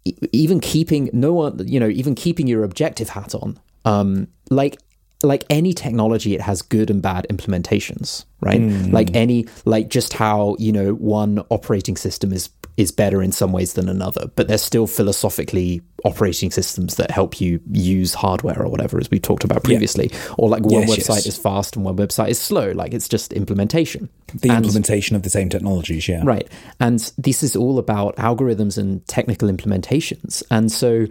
[0.05, 4.77] e- even keeping no one you know even keeping your objective hat on um like
[5.21, 8.91] like any technology it has good and bad implementations right mm.
[8.93, 13.51] like any like just how you know one operating system is is better in some
[13.51, 18.69] ways than another but there's still philosophically operating systems that help you use hardware or
[18.69, 21.25] whatever as we talked about previously or like one Yes, website yes.
[21.25, 25.23] is fast and one website is slow like it's just implementation The And- implementation of
[25.23, 26.21] the same technologies, yeah.
[26.23, 26.47] Right.
[26.79, 30.43] And this is all about algorithms and technical implementations.
[30.49, 31.07] And so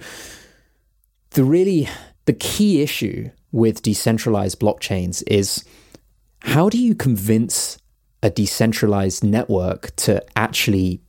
[1.33, 1.89] the really
[2.25, 5.65] the key issue with decentralized blockchains is
[6.41, 7.79] how do you convince
[8.23, 11.01] a decentralized network to actually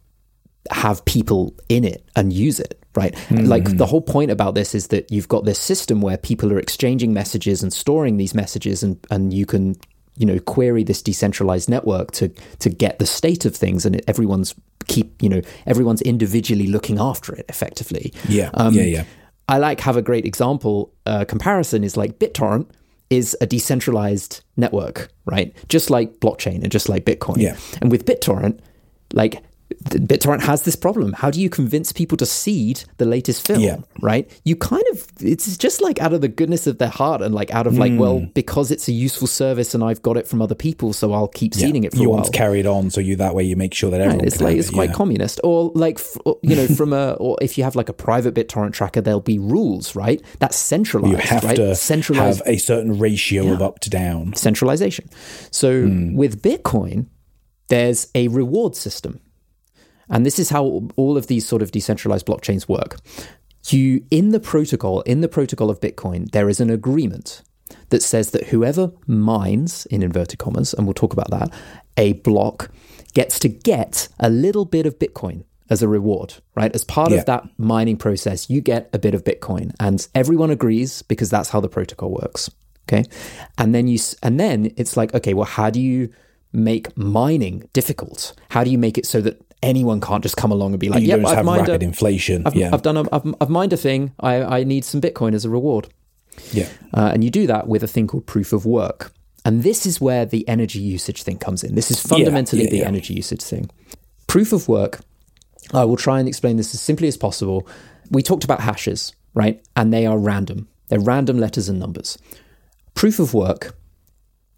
[0.72, 3.16] have people in it and use it right?
[3.32, 6.60] Like the whole point about this is that you've got this system where people are
[6.60, 9.76] exchanging messages and storing these messages and and you can
[10.18, 14.56] you know query this decentralized network to to get the state of things and everyone's
[14.88, 18.12] keep you know everyone's individually looking after it effectively.
[18.28, 19.04] Yeah, Um, yeah, yeah.
[19.50, 22.68] I like have a great example uh, comparison is like BitTorrent
[23.10, 25.56] is a decentralized network, right?
[25.68, 27.38] Just like blockchain and just like Bitcoin.
[27.38, 27.58] Yeah.
[27.82, 28.60] And with BitTorrent,
[29.14, 29.44] like
[29.86, 31.14] BitTorrent has this problem.
[31.14, 33.78] How do you convince people to seed the latest film, Yeah.
[34.02, 34.30] right?
[34.44, 37.50] You kind of it's just like out of the goodness of their heart and like
[37.52, 38.26] out of like, well, Hmm.
[38.34, 41.54] because it's a useful service and I've got it from other people, so I'll keep
[41.54, 43.56] seeding it for you a want to carry it on, so you that way you
[43.56, 44.20] make sure that everyone.
[44.20, 44.96] Right, it's like it's it, quite yeah.
[44.96, 46.00] communist, or like
[46.44, 49.40] you know, from a or if you have like a private BitTorrent tracker, there'll be
[49.40, 50.22] rules, right?
[50.40, 51.56] That's centralized, You have right?
[51.56, 54.34] to centralized have a certain ratio of up to down.
[54.36, 55.10] centralization.
[55.52, 56.16] So Hmm.
[56.16, 57.06] with Bitcoin,
[57.70, 59.20] there's a reward system,
[60.10, 62.98] and this is how all of these sort of decentralized blockchains work.
[63.68, 67.42] You in the protocol, in the protocol of Bitcoin, there is an agreement
[67.90, 71.52] that says that whoever mines, in inverted commas, and we'll talk about that,
[71.98, 72.72] a block
[73.14, 76.74] gets to get a little bit of Bitcoin as a reward, right?
[76.74, 77.18] As part Yeah.
[77.20, 81.50] of that mining process, you get a bit of Bitcoin, and everyone agrees because that's
[81.50, 82.50] how the protocol works.
[82.88, 83.04] Okay,
[83.60, 86.10] and then you, and then it's like, okay, well, how do you
[86.52, 88.34] make mining difficult?
[88.50, 91.02] How do you make it so that anyone can't just come along and be like,
[91.02, 92.46] You don't I've have mined rapid a, inflation.
[92.46, 94.14] I've, yeah, I've done a, I've, I've mined a thing.
[94.20, 95.88] I, I need some Bitcoin as a reward.
[96.52, 96.70] yeah.
[96.94, 99.12] Uh, and you do that with a thing called proof of work.
[99.46, 101.76] And this is where the energy usage thing comes in.
[101.76, 102.88] This is fundamentally yeah, the yeah.
[102.88, 103.70] energy usage thing.
[104.28, 105.00] Proof of work,
[105.74, 107.68] I will try and explain this as simply as possible.
[108.12, 109.64] We talked about hashes, right?
[109.76, 112.18] And they are random, they're random letters and numbers.
[112.96, 113.76] Proof of work,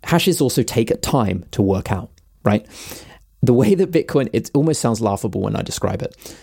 [0.04, 2.10] hashes also take a time to work out,
[2.44, 2.66] right?
[3.42, 6.36] The way that Bitcoin, it almost sounds laughable when I describe it.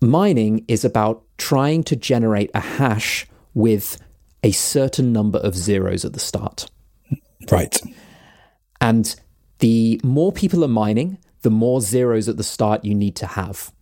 [0.00, 3.98] Mining is about trying to generate a hash with
[4.42, 6.68] a certain number of zeros at the start.
[7.50, 7.80] Right.
[8.80, 9.14] And
[9.60, 13.72] the more people are mining, the more zeros at the start you need to have.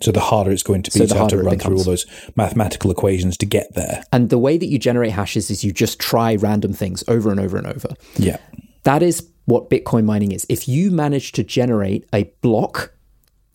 [0.00, 2.06] So the harder it's going to be So to have to run through all those
[2.36, 4.04] mathematical equations to get there.
[4.12, 7.40] And the way that you generate hashes is you just try random things over and
[7.40, 7.88] over and over.
[8.16, 8.36] Yeah.
[8.84, 10.44] That is what Bitcoin mining is.
[10.50, 12.92] If you manage to generate a block,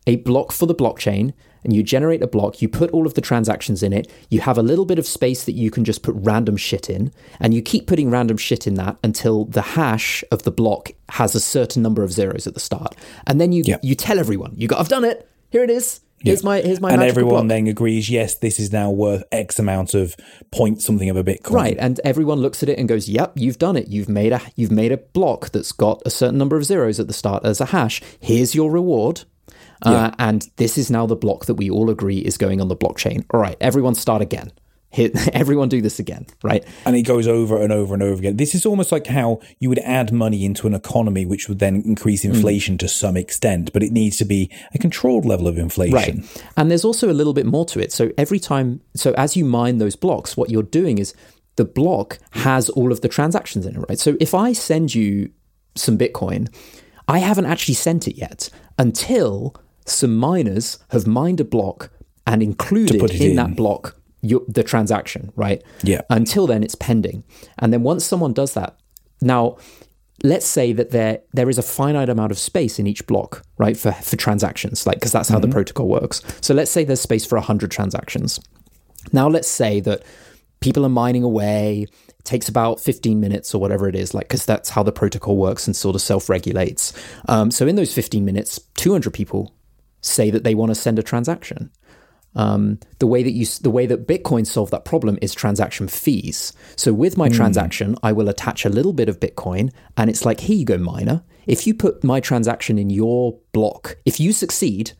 [0.07, 3.21] a block for the blockchain, and you generate a block, you put all of the
[3.21, 6.15] transactions in it, you have a little bit of space that you can just put
[6.17, 10.43] random shit in, and you keep putting random shit in that until the hash of
[10.43, 12.95] the block has a certain number of zeros at the start.
[13.27, 13.77] And then you Yeah.
[13.83, 15.29] you tell everyone, you go, I've done it.
[15.51, 15.99] Here it is.
[16.23, 19.59] Here's my here's my and everyone block." then agrees, yes, this is now worth X
[19.59, 20.15] amount of
[20.51, 21.51] point something of a Bitcoin.
[21.51, 23.89] Right, and everyone looks at it and goes, "Yep, you've done it.
[23.89, 27.07] You've made a you've made a block that's got a certain number of zeros at
[27.07, 28.01] the start as a hash.
[28.19, 29.23] Here's your reward."
[29.81, 32.75] Uh, and this is now the block that we all agree is going on the
[32.75, 33.25] blockchain.
[33.33, 34.51] All right, everyone start again.
[34.93, 36.63] Here, everyone do this again, right?
[36.85, 38.37] And it goes over and over and over again.
[38.37, 41.81] This is almost like how you would add money into an economy, which would then
[41.83, 42.79] increase inflation mm.
[42.79, 46.21] to some extent, but it needs to be a controlled level of inflation.
[46.21, 46.43] Right.
[46.55, 47.91] And there's also a little bit more to it.
[47.91, 51.13] So every time, so as you mine those blocks, what you're doing is
[51.55, 53.99] the block has all of the transactions in it, right?
[53.99, 55.31] So if I send you
[55.75, 56.53] some Bitcoin,
[57.07, 61.89] I haven't actually sent it yet until some miners have mined a block
[62.25, 65.61] and included in, in that block your, the transaction, right?
[65.83, 66.01] Yeah.
[66.09, 67.23] Until then, it's pending.
[67.59, 68.79] And then once someone does that,
[69.21, 69.57] now
[70.23, 73.77] let's say that there there is a finite amount of space in each block, right,
[73.77, 75.49] for for transactions, like because that's how mm-hmm.
[75.49, 76.21] the protocol works.
[76.41, 78.39] So let's say there's space for hundred transactions.
[79.11, 80.03] Now let's say that
[80.61, 81.87] people are mining away.
[82.07, 85.35] It takes about 15 minutes or whatever it is, like because that's how the protocol
[85.35, 86.93] works and sort of self-regulates.
[87.27, 89.53] Um, so in those 15 minutes, 200 people
[89.99, 91.69] say that they want to send a transaction.
[92.35, 96.53] Um, the way that you the way that Bitcoin solved that problem is transaction fees.
[96.75, 97.35] So with my mm.
[97.35, 100.77] transaction, I will attach a little bit of Bitcoin, and it's like, here you go,
[100.77, 101.23] miner.
[101.45, 104.93] If you put my transaction in your block, if you succeed,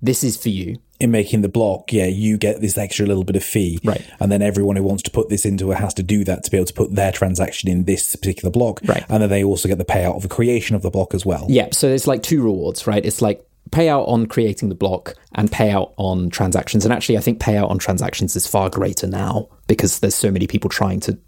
[0.00, 0.78] this is for you.
[1.00, 4.04] In making the block, yeah, you get this extra little bit of fee, right?
[4.20, 6.50] And then everyone who wants to put this into it has to do that to
[6.50, 9.04] be able to put their transaction in this particular block, right?
[9.08, 11.46] And then they also get the payout of the creation of the block as well.
[11.48, 13.04] Yeah, so it's like two rewards, right?
[13.04, 16.84] It's like payout on creating the block and payout on transactions.
[16.84, 20.46] And actually, I think payout on transactions is far greater now because there's so many
[20.46, 21.18] people trying to,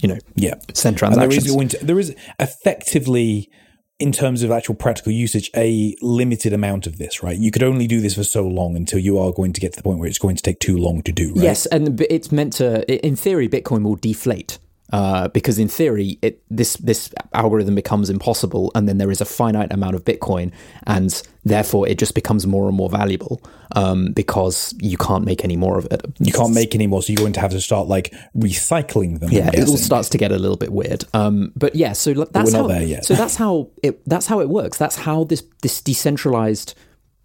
[0.00, 1.44] you know, yeah, send transactions.
[1.44, 3.50] there is, there is effectively,
[3.98, 7.38] in terms of actual practical usage, a limited amount of this, right?
[7.38, 9.76] You could only do this for so long until you are going to get to
[9.76, 11.44] the point where it's going to take too long to do, right?
[11.44, 14.58] Yes, and it's meant to, in theory, Bitcoin will deflate
[14.94, 19.24] uh, because in theory, it, this this algorithm becomes impossible, and then there is a
[19.24, 20.52] finite amount of Bitcoin,
[20.86, 25.56] and therefore it just becomes more and more valuable um, because you can't make any
[25.56, 26.00] more of it.
[26.20, 29.32] You can't make any more, so you're going to have to start like recycling them.
[29.32, 31.04] Yeah, it all starts to get a little bit weird.
[31.12, 32.68] Um, but yeah, so that's how.
[33.00, 34.00] so that's how it.
[34.06, 34.78] That's how it works.
[34.78, 36.76] That's how this this decentralized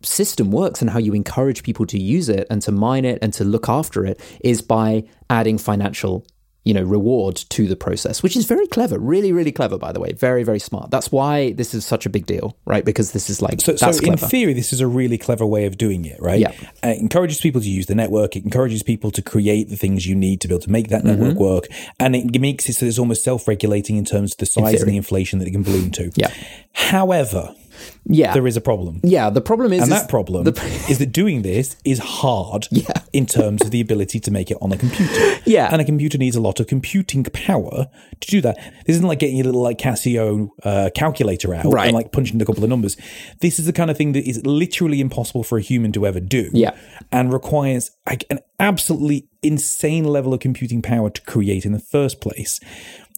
[0.02, 3.32] system works and how you encourage people to use it and to mine it and
[3.34, 6.26] to look after it is by adding financial
[6.64, 10.00] you know reward to the process which is very clever really really clever by the
[10.00, 10.14] way.
[10.14, 10.92] Very very smart.
[10.92, 12.84] That's why this is such a big deal right?
[12.84, 15.78] Because this is like so, so in theory this is a really clever way of
[15.78, 16.40] doing it right?
[16.40, 16.54] Yeah.
[16.84, 18.36] Uh, it encourages people to use the network.
[18.36, 21.04] It encourages people to create the things you need to be able to make that
[21.04, 21.40] network mm-hmm.
[21.40, 21.68] work.
[22.00, 24.98] And it makes it so it's almost self-regulating in terms of the size and the
[24.98, 26.12] inflation that it can balloon to.
[26.16, 26.34] Yeah.
[26.74, 27.56] However
[28.06, 29.00] yeah, there is a problem.
[29.04, 32.68] Yeah, the problem is, and is that problem the, is that doing this is hard.
[32.72, 32.92] Yeah.
[33.14, 35.38] in terms of the ability to make it on a computer.
[35.46, 37.88] Yeah, and a computer needs a lot of computing power
[38.20, 38.58] to do that.
[38.86, 41.88] This isn't like getting your little like Casio uh, calculator out right.
[41.88, 42.98] and like punching a couple of numbers.
[43.40, 46.20] This is the kind of thing that is literally impossible for a human to ever
[46.20, 46.50] do.
[46.54, 46.78] Yeah,
[47.12, 52.22] and requires like an absolutely insane level of computing power to create in the first
[52.22, 52.60] place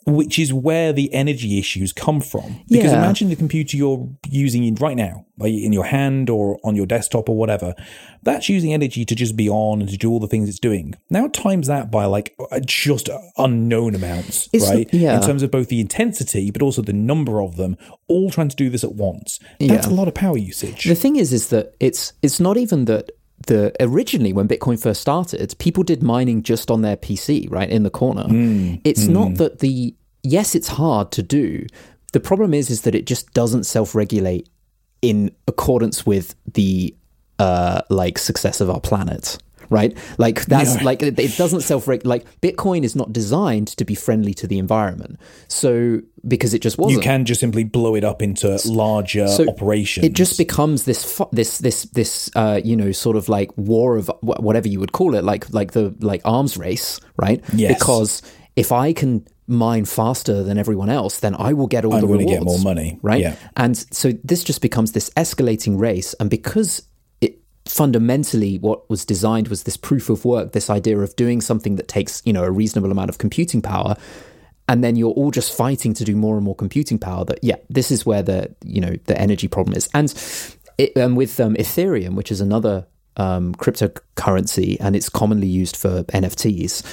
[0.06, 2.64] which is where the energy issues come from.
[2.70, 2.98] Because yeah.
[2.98, 7.30] imagine the computer you're using right now, like in your hand or on your desktop
[7.30, 7.76] or whatever,
[8.24, 10.96] that's using energy to just be on and to do all the things it's doing.
[11.10, 14.90] Now times that by like uh, just unknown amounts, it's, right?
[14.92, 15.18] Yeah.
[15.18, 18.56] In terms of both the intensity, but also the number of them, all trying to
[18.56, 19.40] do this at once.
[19.60, 19.94] That's yeah.
[19.94, 20.86] a lot of power usage.
[20.86, 23.12] The thing is, is that it's it's not even that
[23.48, 27.84] the originally when Bitcoin first started, people did mining just on their PC, right in
[27.84, 28.24] the corner.
[28.24, 29.10] Mm, it's mm.
[29.10, 31.66] not that the yes, it's hard to do.
[32.14, 34.50] The problem is is that it just doesn't self-regulate
[35.02, 36.96] in accordance with the
[37.40, 39.38] uh, like success of our planet
[39.72, 39.98] right?
[40.20, 44.36] Like that's like it, it doesn't self like Bitcoin is not designed to be friendly
[44.36, 45.20] to the environment.
[45.48, 49.50] So because it just wasn't, you can just simply blow it up into larger so
[49.50, 50.06] operations.
[50.06, 54.12] It just becomes this this this this uh, you know sort of like war of
[54.22, 57.44] whatever you would call it, like like the like arms race, right?
[57.54, 57.80] Yes.
[57.80, 58.22] Because
[58.56, 62.08] if I can mine faster than everyone else, then I will get all I'm the
[62.08, 62.32] rewards.
[62.32, 63.22] get more money, right?
[63.22, 63.36] Yeah.
[63.58, 66.84] And so this just becomes this escalating race, and because
[67.72, 71.88] fundamentally what was designed was this proof of work this idea of doing something that
[71.88, 73.96] takes you know a reasonable amount of computing power.
[74.68, 77.56] And then you're all just fighting to do more and more computing power that yeah
[77.70, 79.90] this is where the you know the energy problem is.
[79.94, 80.14] And
[80.78, 82.86] it, um, with um, ethereum which is another
[83.18, 86.84] um, cryptocurrency and it's commonly used for nfts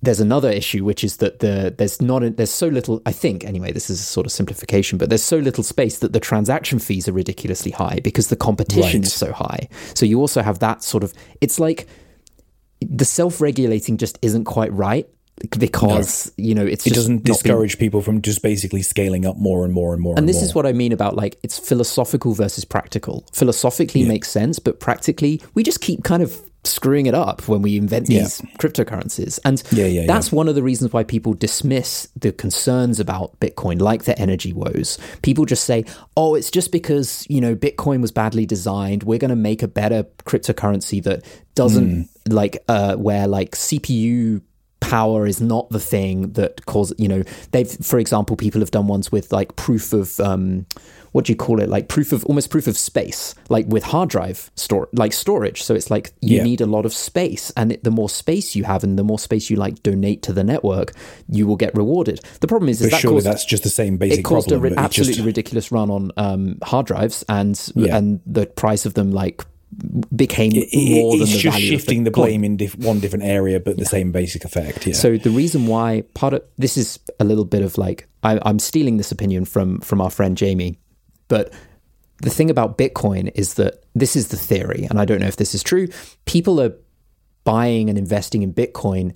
[0.00, 3.02] there's another issue, which is that the there's not a, there's so little.
[3.04, 6.12] I think anyway, this is a sort of simplification, but there's so little space that
[6.12, 9.06] the transaction fees are ridiculously high because the competition right.
[9.06, 9.68] is so high.
[9.94, 11.12] So you also have that sort of.
[11.40, 11.88] It's like
[12.80, 15.08] the self-regulating just isn't quite right
[15.58, 16.44] because no.
[16.44, 17.88] you know it's it doesn't discourage being...
[17.90, 20.44] people from just basically scaling up more and more and more and, and this more.
[20.44, 24.08] is what i mean about like it's philosophical versus practical philosophically yeah.
[24.08, 28.06] makes sense but practically we just keep kind of screwing it up when we invent
[28.06, 28.50] these yeah.
[28.58, 29.38] cryptocurrencies.
[29.44, 33.80] And yeah, yeah, that's one of the reasons why people dismiss the concerns about Bitcoin,
[33.80, 34.98] like the energy woes.
[35.22, 35.84] People just say,
[36.16, 39.02] oh, it's just because, you know, Bitcoin was badly designed.
[39.02, 41.24] We're going to make a better cryptocurrency that
[41.54, 42.08] doesn't mm.
[42.32, 44.42] like, uh, where like CPU
[44.88, 48.86] power is not the thing that causes, you know they've for example people have done
[48.86, 50.64] ones with like proof of um
[51.12, 54.08] what do you call it like proof of almost proof of space like with hard
[54.08, 56.42] drive store like storage so it's like you yeah.
[56.42, 59.18] need a lot of space and it, the more space you have and the more
[59.18, 60.92] space you like donate to the network
[61.28, 64.20] you will get rewarded the problem is, is that caused, that's just the same basic
[64.20, 65.26] it caused problem, an absolutely just...
[65.26, 67.94] ridiculous run on um, hard drives and yeah.
[67.94, 69.44] and the price of them like
[70.14, 73.60] became it, more it's than the just shifting the blame in diff- one different area,
[73.60, 73.88] but the yeah.
[73.88, 74.86] same basic effect.
[74.86, 74.94] Yeah.
[74.94, 78.58] So the reason why part of this is a little bit of like I, I'm
[78.58, 80.78] stealing this opinion from from our friend Jamie,
[81.28, 81.52] but
[82.22, 85.36] the thing about Bitcoin is that this is the theory, and I don't know if
[85.36, 85.88] this is true.
[86.24, 86.72] People are
[87.44, 89.14] buying and investing in Bitcoin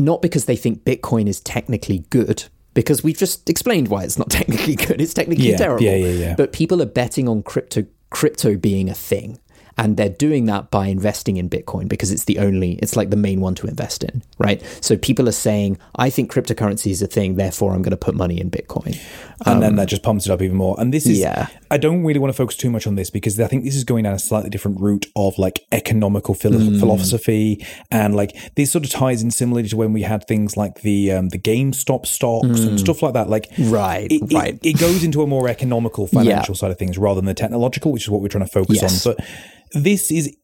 [0.00, 2.44] not because they think Bitcoin is technically good,
[2.74, 5.00] because we've just explained why it's not technically good.
[5.00, 5.84] It's technically yeah, terrible.
[5.84, 6.34] Yeah, yeah, yeah.
[6.34, 9.38] But people are betting on crypto crypto being a thing.
[9.80, 13.16] And they're doing that by investing in Bitcoin because it's the only, it's like the
[13.16, 14.62] main one to invest in, right?
[14.82, 18.14] So people are saying, I think cryptocurrency is a thing, therefore I'm going to put
[18.14, 19.00] money in Bitcoin.
[19.46, 20.76] And um, then that just pumps it up even more.
[20.78, 21.46] And this is, yeah.
[21.70, 23.84] I don't really want to focus too much on this because I think this is
[23.84, 26.78] going down a slightly different route of like economical philo- mm.
[26.78, 27.66] philosophy.
[27.90, 31.10] And like this sort of ties in similarly to when we had things like the,
[31.12, 32.68] um, the GameStop stocks mm.
[32.68, 33.30] and stuff like that.
[33.30, 34.58] Like, right, it, right.
[34.62, 36.58] It, it, goes into a more economical financial yeah.
[36.58, 39.06] side of things rather than the technological, which is what we're trying to focus yes.
[39.06, 39.14] on.
[39.16, 39.26] But
[39.72, 40.36] this is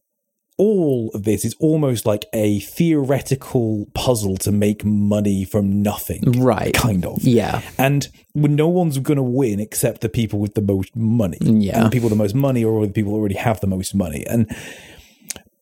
[0.59, 6.23] all of this is almost like a theoretical puzzle to make money from nothing.
[6.41, 6.73] Right.
[6.73, 7.23] Kind of.
[7.23, 7.61] Yeah.
[7.77, 11.39] And no one's going to win except the people with the most money.
[11.41, 11.77] Yeah.
[11.77, 13.95] And the people with the most money or the people who already have the most
[13.95, 14.25] money.
[14.27, 14.51] And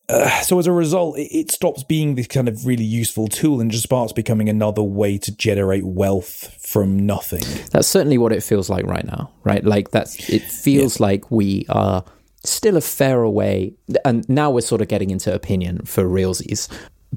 [0.09, 3.61] uh, so as a result, it, it, stops being this kind of really useful tool
[3.61, 7.43] and just starts becoming another way to generate wealth from nothing.
[7.73, 9.65] That's certainly what it feels like right now, right?
[9.65, 11.07] Like that's, it feels yeah.
[11.07, 12.05] like we are
[12.45, 13.74] still a fair way.
[14.05, 16.68] And now we're sort of getting into opinion for realsies,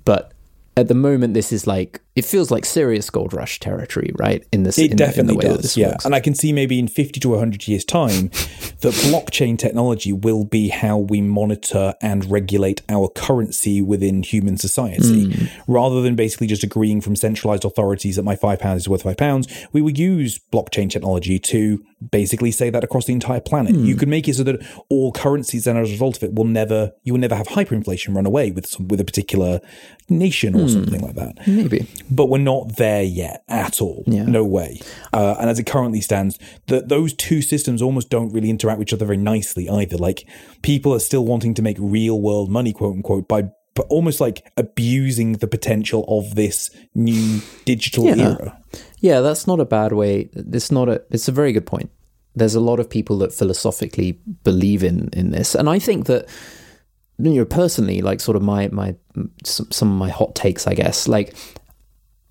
[0.05, 0.33] but
[0.75, 4.43] at the moment, this is like it feels like serious gold rush territory, right?
[4.51, 5.77] In this, it in, definitely in does.
[5.77, 6.05] yeah, works.
[6.05, 8.27] and I can see maybe in fifty to hundred years' time,
[8.81, 15.27] that blockchain technology will be how we monitor and regulate our currency within human society,
[15.27, 15.49] mm.
[15.67, 19.17] rather than basically just agreeing from centralized authorities that my five pounds is worth five
[19.17, 19.47] pounds.
[19.71, 23.73] We will use blockchain technology to basically say that across the entire planet.
[23.73, 23.85] Mm.
[23.85, 26.45] You could make it so that all currencies, and as a result of it, will
[26.45, 29.59] never you will never have hyperinflation run away with some, with a particular
[30.09, 30.73] nation or mm.
[30.73, 31.47] something like that.
[31.47, 34.03] Maybe, but we're not there yet at all.
[34.07, 34.23] Yeah.
[34.23, 34.79] No way.
[35.13, 38.87] Uh, and as it currently stands, that those two systems almost don't really interact with
[38.87, 39.97] each other very nicely either.
[39.97, 40.27] Like
[40.61, 44.51] people are still wanting to make real world money, quote unquote, by but almost like
[44.57, 48.15] abusing the potential of this new digital yeah.
[48.15, 48.59] era.
[49.01, 50.29] Yeah, that's not a bad way.
[50.33, 51.03] It's not a.
[51.11, 51.91] It's a very good point.
[52.33, 56.27] There's a lot of people that philosophically believe in in this, and I think that
[57.19, 58.95] you know personally, like sort of my my
[59.43, 61.07] some, some of my hot takes, I guess.
[61.07, 61.35] Like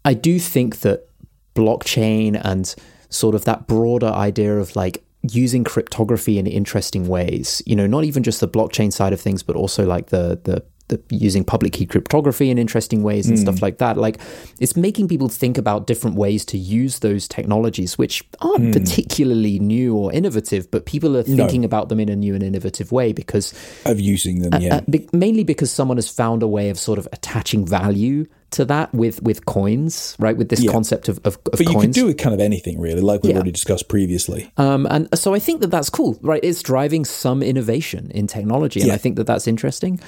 [0.06, 1.08] I do think that
[1.56, 2.72] blockchain and
[3.08, 8.04] sort of that broader idea of like using cryptography in interesting ways, you know, not
[8.04, 11.72] even just the blockchain side of things, but also like the the the, using public
[11.72, 13.42] key cryptography in interesting ways and mm.
[13.42, 13.96] stuff like that.
[13.96, 14.20] Like
[14.60, 18.72] it's making people think about different ways to use those technologies, which aren't mm.
[18.72, 21.66] particularly new or innovative, but people are thinking no.
[21.66, 23.52] about them in a new and innovative way because
[23.84, 24.60] of using them.
[24.60, 28.26] Yeah, uh, uh, mainly because someone has found a way of sort of attaching value
[28.52, 30.36] to that with with coins, right?
[30.36, 30.72] With this yeah.
[30.72, 33.30] concept of, of, of but you can do it kind of anything really, like we've
[33.30, 33.36] yeah.
[33.36, 34.50] already discussed previously.
[34.56, 36.40] Um, and so I think that that's cool, right?
[36.42, 38.94] It's driving some innovation in technology, and yeah.
[38.94, 40.00] I think that that's interesting.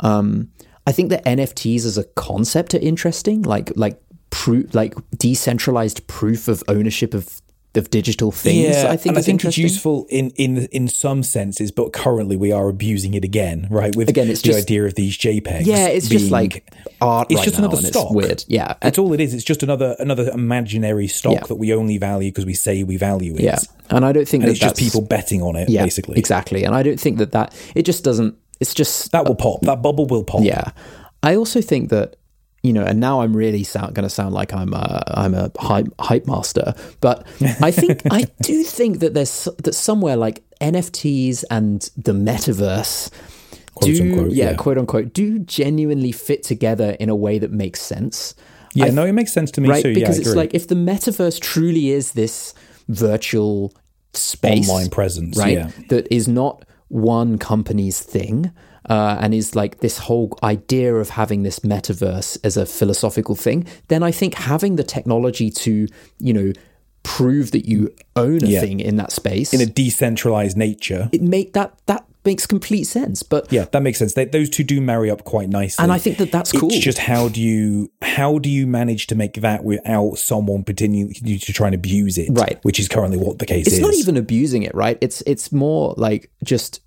[0.00, 0.50] Um,
[0.86, 6.48] I think that NFTs as a concept are interesting, like like proof, like decentralized proof
[6.48, 7.40] of ownership of
[7.76, 8.76] of digital things.
[8.76, 12.52] Yeah, I think I think it's useful in in in some senses, but currently we
[12.52, 13.94] are abusing it again, right?
[13.94, 15.66] With again, it's the just, idea of these JPEGs.
[15.66, 16.68] Yeah, it's just like
[17.00, 17.30] art.
[17.30, 18.10] It's right just another stock.
[18.10, 18.44] weird.
[18.48, 19.34] Yeah, it's all it is.
[19.34, 21.46] It's just another another imaginary stock yeah.
[21.46, 23.42] that we only value because we say we value it.
[23.42, 23.58] Yeah,
[23.90, 25.68] and I don't think and that it's just people betting on it.
[25.68, 26.64] Yeah, basically, exactly.
[26.64, 28.36] And I don't think that that it just doesn't.
[28.60, 29.60] It's just that will pop.
[29.62, 30.42] That bubble will pop.
[30.42, 30.70] Yeah,
[31.22, 32.16] I also think that
[32.66, 35.52] you know, and now I'm really sound, going to sound like I'm a I'm a
[35.58, 37.24] hype, hype master, but
[37.62, 43.12] I think I do think that there's that somewhere like NFTs and the metaverse.
[43.76, 47.52] Quote do unquote, yeah, yeah, quote unquote, do genuinely fit together in a way that
[47.52, 48.34] makes sense.
[48.74, 49.82] Yeah, I, no, it makes sense to me right?
[49.82, 49.94] too.
[49.94, 52.52] Because yeah, it's like if the metaverse truly is this
[52.88, 53.74] virtual
[54.12, 55.52] space, online presence, right?
[55.52, 55.70] Yeah.
[55.90, 58.52] That is not one company's thing
[58.88, 63.66] uh, and is like this whole idea of having this metaverse as a philosophical thing,
[63.88, 65.88] then I think having the technology to,
[66.20, 66.52] you know,
[67.02, 68.60] prove that you own a Yeah.
[68.60, 71.08] thing in that space, in a decentralized nature.
[71.12, 73.22] it make that that makes complete sense.
[73.22, 74.14] But Yeah, that makes sense.
[74.14, 75.82] They, those two do marry up quite nicely.
[75.82, 76.68] and I think that that's cool.
[76.70, 81.14] It's just how do you how do you manage to make that without someone pretending
[81.14, 82.28] to try and abuse it?
[82.30, 82.58] Right.
[82.62, 83.78] Which is currently what the case it's is.
[83.78, 84.98] It's not even abusing it, right?
[85.00, 86.80] It's it's more like just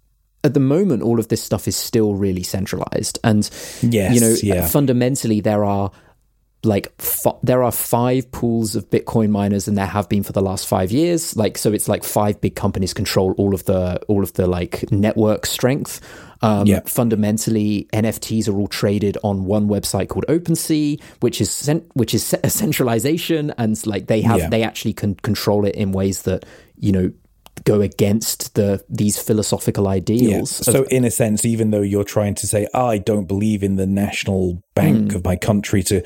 [0.43, 3.49] at the moment all of this stuff is still really centralized and
[3.81, 4.67] Yes, you know yeah.
[4.67, 5.91] fundamentally there are
[6.63, 10.41] like f- there are five pools of bitcoin miners and there have been for the
[10.41, 14.23] last 5 years like so it's like five big companies control all of the all
[14.23, 16.01] of the like network strength
[16.41, 16.81] um, Yeah.
[16.85, 22.33] fundamentally nfts are all traded on one website called OpenSea, which is cent- which is
[22.43, 24.49] a centralization, and like they have Yeah.
[24.49, 26.45] they actually can control it in ways that
[26.77, 27.11] you know
[27.65, 29.89] go against the these philosophical Yeah.
[29.91, 30.49] ideals.
[30.51, 33.85] So in a sense, even though you're trying to say, I don't believe in the
[33.85, 34.93] national Hmm.
[35.05, 36.01] bank of my country to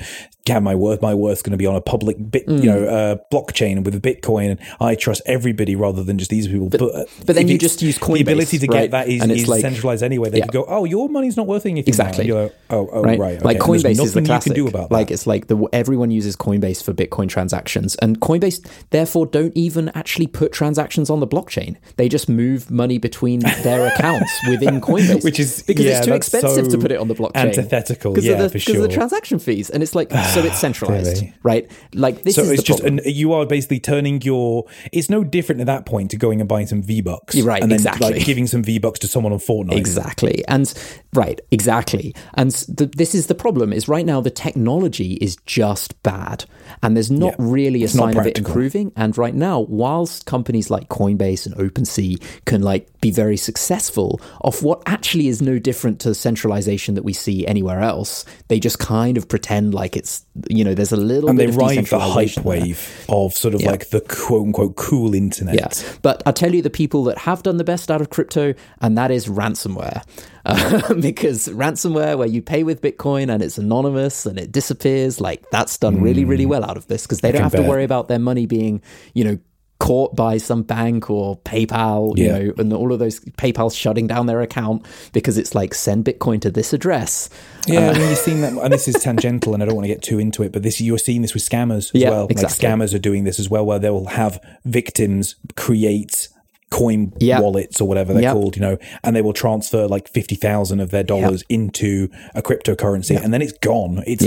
[0.46, 2.56] have my worth, my worth's going to be on a public bit, Hmm.
[2.58, 6.48] you know, uh, blockchain with a Bitcoin, and I trust everybody rather than just these
[6.48, 6.68] people.
[6.68, 8.14] But, uh, but then you just use Coinbase.
[8.16, 8.80] The ability to right?
[8.82, 10.28] get that is, And is like- centralized anyway.
[10.28, 10.44] They Yeah.
[10.44, 11.88] could go, oh, your money's not worth anything.
[11.88, 12.26] Exactly.
[12.26, 13.18] You're like, oh, oh, right?
[13.18, 13.42] right.
[13.42, 13.70] Like okay.
[13.72, 14.50] There's Coinbase is the nothing classic.
[14.50, 15.14] You can do about like that.
[15.14, 18.60] it's like the everyone uses Coinbase for Bitcoin transactions, and Coinbase
[18.90, 21.76] therefore don't even actually put transactions on the blockchain.
[21.96, 26.12] They just move money between their accounts within Coinbase, Which is- because yeah, it's too
[26.12, 27.36] expensive to put it on the blockchain.
[27.36, 31.24] antithetical, yeah, the, for because of the transaction fees, and it's like so it's centralized,
[31.42, 31.70] right?
[31.92, 33.00] Like this So is it's the just, problem.
[33.04, 34.64] an, you are basically turning your.
[34.92, 37.70] It's no different at that point to going and buying some V bucks, right, And
[37.70, 38.12] then exactly.
[38.14, 39.76] like giving some V bucks to someone on Fortnite.
[39.76, 40.44] Exactly.
[40.48, 40.72] And
[41.14, 42.14] right, exactly.
[42.34, 46.44] And the, this is the problem is right now the technology is just bad
[46.82, 47.46] and there's not Yeah.
[47.46, 51.54] really a It's sign of it improving and right now whilst companies like Coinbase and
[51.56, 57.04] OpenSea can like be very successful off what actually is no different to centralization that
[57.04, 60.96] we see anywhere else, they just kind of pretend like it's you know there's a
[60.96, 62.50] little and bit they of ride the hype decentralization there.
[62.60, 63.72] wave of sort of Yeah.
[63.72, 65.56] like the quote unquote cool internet.
[65.56, 65.68] Yeah.
[66.02, 68.96] But I tell you, the people that have done the best out of crypto, and
[68.96, 70.02] that is ransomware.
[70.46, 75.42] Uh, because ransomware, where you pay with Bitcoin and it's anonymous and it disappears, like
[75.50, 77.82] that's done really, really well out of this because they don't can have to worry
[77.82, 78.82] about their money being,
[79.14, 79.38] you know,
[79.80, 82.38] caught by some bank or PayPal, you Yeah.
[82.38, 86.40] know, and all of those PayPal shutting down their account because it's like send Bitcoin
[86.42, 87.28] to this address.
[87.66, 89.84] Yeah, I uh, mean, you're seeing that, and this is tangential, and I don't want
[89.84, 92.26] to get too into it, but this you're seeing this with scammers as Yeah, well.
[92.30, 92.68] exactly.
[92.68, 96.28] Like scammers are doing this as well, where they will have victims create
[96.74, 97.40] coin Yeah.
[97.40, 98.32] wallets or whatever they're Yeah.
[98.32, 102.42] called, you know, and they will transfer like fifty thousand of their dollars into a
[102.42, 104.02] cryptocurrency, and then it's gone.
[104.06, 104.24] It's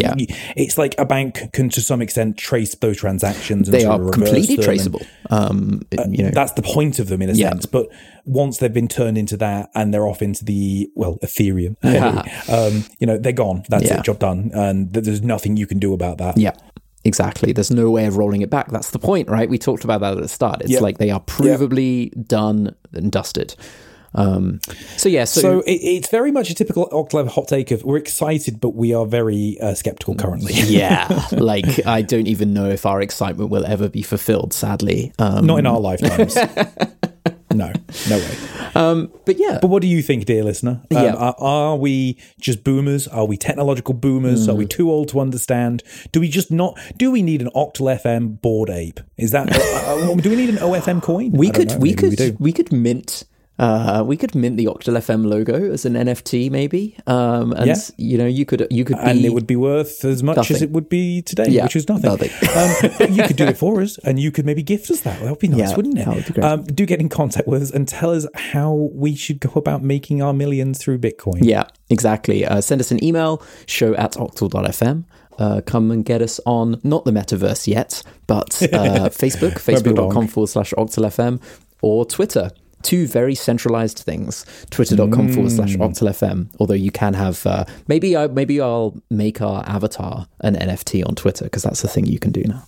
[0.56, 3.68] it's like a bank can to some extent trace those transactions.
[3.68, 5.02] And They are completely them and- traceable.
[5.30, 7.66] Um, you know, that's the point of them in a sense.
[7.66, 7.88] But
[8.26, 12.24] once they've been turned into that and they're off into the well Ethereum, Yeah.
[12.50, 13.64] um, you know they're gone.
[13.70, 14.00] That's Yeah.
[14.00, 16.38] it, job done, and th- there's nothing you can do about that.
[16.38, 16.52] Yeah,
[17.08, 17.52] exactly.
[17.54, 18.70] There's no way of rolling it back.
[18.72, 19.50] That's the point, right?
[19.50, 20.62] We talked about that at the start.
[20.62, 20.80] It's Yeah.
[20.82, 23.56] like they are provably done and dusted.
[24.16, 24.62] Um,
[24.96, 27.98] so yeah, so, So it, it's very much a typical Octal hot take of we're
[27.98, 30.54] excited, but we are very uh, skeptical currently.
[30.66, 34.54] yeah, like I don't even know if our excitement will ever be fulfilled.
[34.54, 36.36] Sadly, um, Not in our lifetimes.
[37.58, 37.72] no,
[38.10, 39.08] no way.
[39.26, 40.82] but yeah, But what do you think, dear listener?
[40.92, 41.14] Um, Yeah.
[41.16, 43.08] are, are we just boomers?
[43.08, 44.48] Are we technological boomers?
[44.48, 44.70] Are we Mm.
[44.70, 45.84] too old to understand?
[46.12, 46.78] Do we just not?
[46.98, 49.00] Do we need an Octal FM Bored Ape?
[49.18, 49.52] Is that?
[49.52, 51.32] uh, uh, do we need an OFM coin?
[51.32, 53.24] we I could we Maybe could we we, could mint.
[53.60, 56.96] Uh, we could mint the Octal FM logo as an NFT, maybe.
[57.08, 57.76] Um, and Yeah.
[57.98, 60.62] you know, you could you could be and it would be worth as much as
[60.62, 62.10] it would be today, Yeah, which is nothing.
[62.12, 62.30] nothing.
[63.10, 65.20] um, you could do it for us, and you could maybe gift us that.
[65.22, 66.08] That would be nice, Yeah, wouldn't it?
[66.08, 66.44] would.
[66.44, 69.82] Um, do get in contact with us and tell us how we should go about
[69.84, 71.40] making our millions through Bitcoin.
[71.42, 72.46] Yeah, exactly.
[72.46, 75.06] Uh, send us an email, show at octal.fm.
[75.40, 80.48] Uh, come and get us on, not the metaverse yet, but uh, Facebook, facebook.com forward
[80.48, 81.40] slash octalfm,
[81.82, 82.52] or Twitter.
[82.84, 84.46] Two very centralized things.
[84.70, 85.82] Twitter.com forward slash Mm.
[85.90, 86.48] octalfm.
[86.60, 91.16] Although you can have, uh, maybe I maybe I'll make our avatar an NFT on
[91.16, 92.64] Twitter because that's the thing you can do now.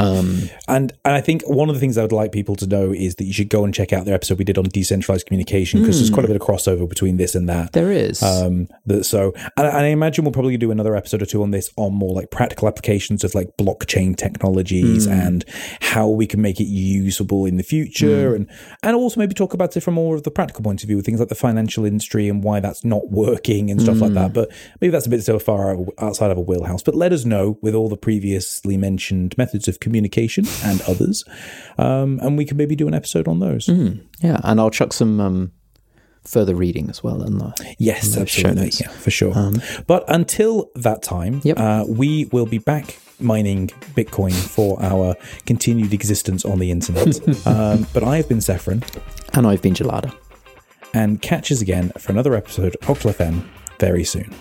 [0.00, 2.92] Um, And and I think one of the things I would like people to know
[2.92, 5.80] is that you should go and check out the episode we did on decentralized communication
[5.80, 7.72] because there's quite a bit of crossover between this and that.
[7.72, 8.22] there is.
[8.22, 11.50] Um, that so, and, and I imagine we'll probably do another episode or two on
[11.50, 15.12] this on more like practical applications of like blockchain technologies Hmm.
[15.12, 15.44] and
[15.80, 17.68] how we can make it usable in the Hmm.
[17.68, 18.46] future, and
[18.82, 21.06] and also maybe talk about it from more of the practical point of view, with
[21.06, 24.14] things like the financial industry and why that's not working and stuff like Hmm.
[24.16, 24.32] that.
[24.32, 26.82] But maybe that's a bit so far outside of a wheelhouse.
[26.82, 29.89] But let us know with all the previously mentioned methods of communication
[30.64, 31.24] and others,
[31.78, 33.68] um, and we can maybe do an episode on those.
[33.68, 35.52] yeah, and I'll chuck some um,
[36.24, 38.62] further reading as well in the Yes, absolutely.
[38.64, 38.80] notes.
[38.80, 39.34] Yeah, for sure.
[39.86, 41.58] but until that time, Yep.
[41.58, 45.14] uh, we will be back mining Bitcoin for our
[45.46, 47.18] continued existence on the internet.
[47.46, 48.82] um, but I have been Sephron,
[49.34, 50.12] And I've been Gelada.
[50.94, 53.44] and catch us again for another episode of Octal FM
[53.78, 54.34] very soon.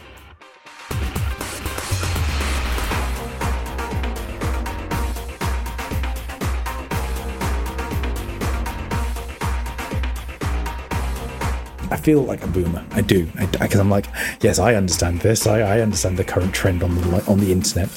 [11.99, 12.85] Feel like a boomer.
[12.91, 14.05] I do, because I'm like,
[14.41, 15.45] yes, I understand this.
[15.45, 17.89] I, I understand the current trend on the on the internet.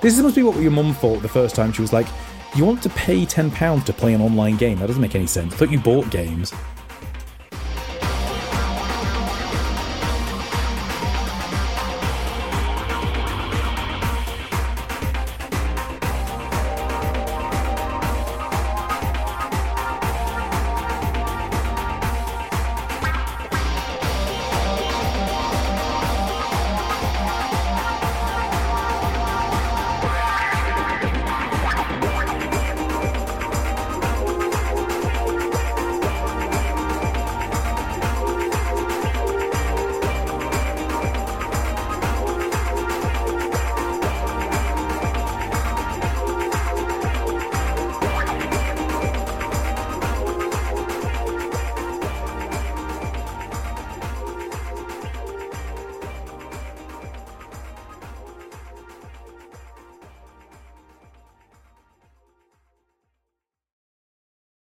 [0.00, 2.06] This must be what your mum thought the first time she was like,
[2.56, 4.78] "You want to pay ten pounds to play an online game?
[4.78, 6.52] That doesn't make any sense." I thought you bought games.